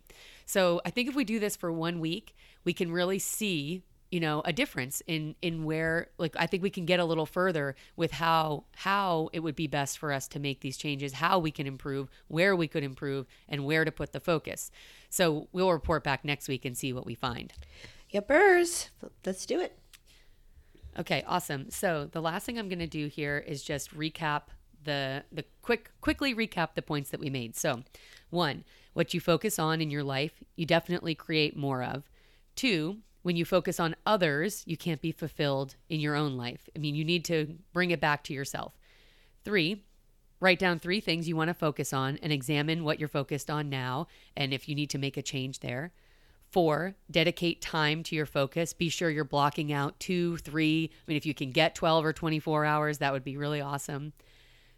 So 0.46 0.80
I 0.84 0.90
think 0.90 1.08
if 1.08 1.14
we 1.14 1.24
do 1.24 1.38
this 1.38 1.56
for 1.56 1.70
one 1.72 2.00
week, 2.00 2.34
we 2.64 2.72
can 2.72 2.90
really 2.90 3.18
see 3.18 3.82
you 4.10 4.20
know 4.20 4.40
a 4.46 4.54
difference 4.54 5.02
in 5.06 5.34
in 5.42 5.64
where 5.64 6.08
like 6.16 6.34
i 6.38 6.46
think 6.46 6.62
we 6.62 6.70
can 6.70 6.86
get 6.86 6.98
a 6.98 7.04
little 7.04 7.26
further 7.26 7.76
with 7.94 8.10
how 8.10 8.64
how 8.74 9.28
it 9.34 9.40
would 9.40 9.54
be 9.54 9.66
best 9.66 9.98
for 9.98 10.14
us 10.14 10.26
to 10.26 10.38
make 10.38 10.60
these 10.60 10.78
changes 10.78 11.12
how 11.12 11.38
we 11.38 11.50
can 11.50 11.66
improve 11.66 12.08
where 12.28 12.56
we 12.56 12.66
could 12.66 12.82
improve 12.82 13.26
and 13.50 13.66
where 13.66 13.84
to 13.84 13.92
put 13.92 14.12
the 14.12 14.20
focus 14.20 14.70
so 15.10 15.46
we'll 15.52 15.70
report 15.70 16.02
back 16.02 16.24
next 16.24 16.48
week 16.48 16.64
and 16.64 16.74
see 16.74 16.90
what 16.90 17.04
we 17.04 17.14
find 17.14 17.52
Yepers. 18.12 18.88
Let's 19.24 19.44
do 19.44 19.60
it. 19.60 19.78
Okay, 20.98 21.22
awesome. 21.28 21.70
So 21.70 22.08
the 22.10 22.20
last 22.20 22.44
thing 22.44 22.58
I'm 22.58 22.68
going 22.68 22.80
to 22.80 22.86
do 22.86 23.06
here 23.06 23.38
is 23.46 23.62
just 23.62 23.96
recap 23.96 24.42
the 24.82 25.24
the 25.32 25.44
quick 25.62 25.90
quickly 26.00 26.34
recap 26.34 26.74
the 26.74 26.82
points 26.82 27.10
that 27.10 27.20
we 27.20 27.30
made. 27.30 27.56
So, 27.56 27.82
one, 28.30 28.64
what 28.94 29.14
you 29.14 29.20
focus 29.20 29.58
on 29.58 29.80
in 29.80 29.90
your 29.90 30.02
life, 30.02 30.42
you 30.56 30.66
definitely 30.66 31.14
create 31.14 31.56
more 31.56 31.82
of. 31.82 32.10
Two, 32.56 32.98
when 33.22 33.36
you 33.36 33.44
focus 33.44 33.78
on 33.78 33.94
others, 34.06 34.64
you 34.66 34.76
can't 34.76 35.00
be 35.00 35.12
fulfilled 35.12 35.76
in 35.88 36.00
your 36.00 36.16
own 36.16 36.36
life. 36.36 36.68
I 36.74 36.78
mean, 36.78 36.94
you 36.94 37.04
need 37.04 37.24
to 37.26 37.58
bring 37.72 37.90
it 37.90 38.00
back 38.00 38.24
to 38.24 38.32
yourself. 38.32 38.72
Three, 39.44 39.84
write 40.40 40.58
down 40.58 40.78
three 40.78 41.00
things 41.00 41.28
you 41.28 41.36
want 41.36 41.48
to 41.48 41.54
focus 41.54 41.92
on 41.92 42.18
and 42.22 42.32
examine 42.32 42.84
what 42.84 42.98
you're 42.98 43.08
focused 43.08 43.50
on 43.50 43.68
now 43.68 44.06
and 44.36 44.52
if 44.52 44.68
you 44.68 44.74
need 44.74 44.90
to 44.90 44.98
make 44.98 45.16
a 45.16 45.22
change 45.22 45.60
there. 45.60 45.92
Four, 46.50 46.96
dedicate 47.10 47.60
time 47.60 48.02
to 48.04 48.16
your 48.16 48.26
focus. 48.26 48.72
Be 48.72 48.88
sure 48.88 49.10
you're 49.10 49.24
blocking 49.24 49.72
out 49.72 50.00
two, 50.00 50.38
three. 50.38 50.90
I 50.92 51.04
mean, 51.06 51.16
if 51.16 51.26
you 51.26 51.34
can 51.34 51.50
get 51.50 51.74
12 51.74 52.04
or 52.04 52.12
24 52.12 52.64
hours, 52.64 52.98
that 52.98 53.12
would 53.12 53.24
be 53.24 53.36
really 53.36 53.60
awesome. 53.60 54.14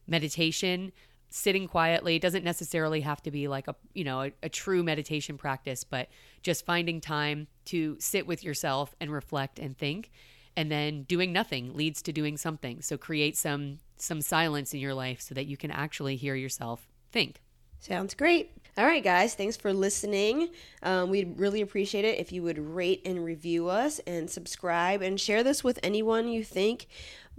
Meditation, 0.07 0.91
sitting 1.33 1.69
quietly 1.69 2.17
it 2.17 2.23
doesn't 2.23 2.45
necessarily 2.45 3.03
have 3.03 3.23
to 3.23 3.31
be 3.31 3.47
like 3.47 3.69
a 3.69 3.77
you 3.95 4.03
know 4.03 4.23
a, 4.23 4.33
a, 4.43 4.49
true 4.49 4.83
meditation 4.83 5.39
practice 5.39 5.85
but 5.85 6.09
just 6.43 6.67
finding 6.67 7.00
time 7.00 7.47
to 7.65 7.97
sit 8.00 8.27
with 8.27 8.43
yourself 8.43 8.97
and 9.00 9.12
reflect 9.12 9.61
and 9.61 9.79
think 9.79 10.11
and 10.57 10.73
then 10.73 11.05
doing 11.05 11.33
nothing 11.33 11.73
leads 11.73 12.03
to 12.03 12.12
doing 12.12 12.37
something 12.37 12.83
so 12.83 12.99
create 12.99 13.37
some 13.37 13.79
some 13.97 14.21
silence 14.21 14.75
in 14.75 14.81
your 14.81 14.93
life 14.93 15.21
so 15.21 15.33
that 15.33 15.47
you 15.47 15.57
can 15.57 15.71
actually 15.71 16.17
hear 16.17 16.35
yourself 16.35 16.89
think 17.12 17.41
Sounds 17.81 18.12
great. 18.12 18.50
All 18.79 18.85
right, 18.87 19.03
guys, 19.03 19.35
thanks 19.35 19.57
for 19.57 19.73
listening. 19.73 20.50
Um, 20.83 21.11
we'd 21.11 21.39
really 21.39 21.61
appreciate 21.61 22.05
it 22.05 22.19
if 22.19 22.33
you 22.33 22.43
would 22.43 22.59
rate 22.59 23.03
and 23.05 23.25
review 23.25 23.69
us 23.69 23.99
and 24.07 24.31
subscribe 24.31 25.03
and 25.03 25.21
share 25.21 25.43
this 25.43 25.62
with 25.65 25.79
anyone 25.83 26.29
you 26.29 26.45
think 26.45 26.87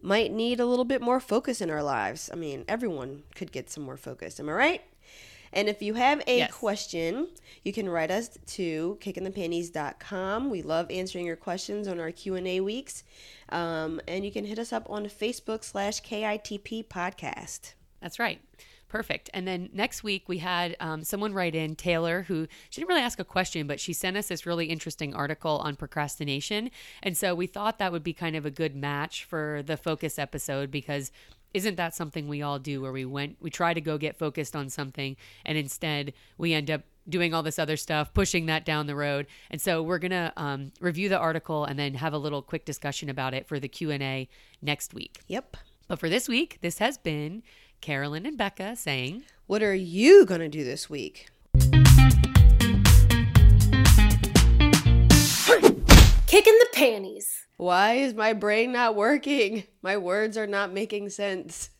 might 0.01 0.31
need 0.31 0.59
a 0.59 0.65
little 0.65 0.85
bit 0.85 1.01
more 1.01 1.19
focus 1.19 1.61
in 1.61 1.69
our 1.69 1.81
lives. 1.83 2.29
I 2.31 2.35
mean, 2.35 2.65
everyone 2.67 3.23
could 3.35 3.51
get 3.51 3.69
some 3.69 3.83
more 3.83 3.97
focus. 3.97 4.39
Am 4.39 4.49
I 4.49 4.53
right? 4.53 4.81
And 5.53 5.67
if 5.67 5.81
you 5.81 5.95
have 5.95 6.21
a 6.27 6.37
Yes. 6.39 6.51
question, 6.53 7.27
you 7.63 7.73
can 7.73 7.89
write 7.89 8.09
us 8.11 8.37
to 8.47 8.97
kickinthepanties.com. 9.01 10.49
We 10.49 10.61
love 10.61 10.89
answering 10.89 11.25
your 11.25 11.35
questions 11.35 11.87
on 11.87 11.99
our 11.99 12.11
Q&A 12.11 12.61
weeks. 12.61 13.03
Um, 13.49 13.99
and 14.07 14.23
you 14.25 14.31
can 14.31 14.45
hit 14.45 14.59
us 14.59 14.71
up 14.71 14.89
on 14.89 15.05
Facebook 15.07 15.63
slash 15.63 16.01
KITP 16.01 16.83
podcast. 16.87 17.73
That's 18.01 18.17
right. 18.17 18.39
Perfect. 18.91 19.29
And 19.33 19.47
then 19.47 19.69
next 19.71 20.03
week 20.03 20.27
we 20.27 20.39
had 20.39 20.75
um, 20.81 21.05
someone 21.05 21.33
write 21.33 21.55
in, 21.55 21.77
Taylor, 21.77 22.23
who 22.23 22.45
she 22.69 22.81
didn't 22.81 22.89
really 22.89 23.01
ask 23.01 23.21
a 23.21 23.23
question, 23.23 23.65
but 23.65 23.79
she 23.79 23.93
sent 23.93 24.17
us 24.17 24.27
this 24.27 24.45
really 24.45 24.65
interesting 24.65 25.15
article 25.15 25.59
on 25.59 25.77
procrastination. 25.77 26.69
And 27.01 27.15
so 27.15 27.33
we 27.33 27.47
thought 27.47 27.79
that 27.79 27.93
would 27.93 28.03
be 28.03 28.11
kind 28.11 28.35
of 28.35 28.45
a 28.45 28.51
good 28.51 28.75
match 28.75 29.23
for 29.23 29.63
the 29.65 29.77
focus 29.77 30.19
episode 30.19 30.71
because 30.71 31.09
isn't 31.53 31.75
that 31.77 31.95
something 31.95 32.27
we 32.27 32.41
all 32.41 32.59
do 32.59 32.81
where 32.81 32.91
we 32.91 33.05
went, 33.05 33.37
we 33.39 33.49
try 33.49 33.73
to 33.73 33.79
go 33.79 33.97
get 33.97 34.19
focused 34.19 34.57
on 34.57 34.67
something 34.69 35.15
and 35.45 35.57
instead 35.57 36.11
we 36.37 36.51
end 36.53 36.69
up 36.69 36.81
doing 37.07 37.33
all 37.33 37.43
this 37.43 37.59
other 37.59 37.77
stuff, 37.77 38.13
pushing 38.13 38.47
that 38.47 38.65
down 38.65 38.87
the 38.87 38.95
road. 38.95 39.25
And 39.49 39.61
so 39.61 39.81
we're 39.81 39.99
going 39.99 40.11
to 40.11 40.33
um, 40.35 40.73
review 40.81 41.07
the 41.07 41.17
article 41.17 41.63
and 41.63 41.79
then 41.79 41.93
have 41.93 42.11
a 42.11 42.17
little 42.17 42.41
quick 42.41 42.65
discussion 42.65 43.09
about 43.09 43.33
it 43.33 43.47
for 43.47 43.57
the 43.57 43.69
Q&A 43.69 44.27
next 44.61 44.93
week. 44.93 45.21
Yep. 45.27 45.55
But 45.87 45.99
for 45.99 46.09
this 46.09 46.27
week, 46.27 46.57
this 46.61 46.79
has 46.79 46.97
been 46.97 47.43
Carolyn 47.81 48.25
and 48.27 48.37
Becca 48.37 48.75
saying, 48.75 49.23
What 49.47 49.63
are 49.63 49.73
you 49.73 50.25
going 50.25 50.41
to 50.41 50.47
do 50.47 50.63
this 50.63 50.89
week? 50.89 51.29
Kick 56.27 56.47
in 56.47 56.57
the 56.57 56.67
panties. 56.73 57.45
Why 57.57 57.93
is 57.93 58.13
my 58.13 58.33
brain 58.33 58.71
not 58.71 58.95
working? 58.95 59.63
My 59.81 59.97
words 59.97 60.37
are 60.37 60.47
not 60.47 60.71
making 60.71 61.09
sense. 61.09 61.71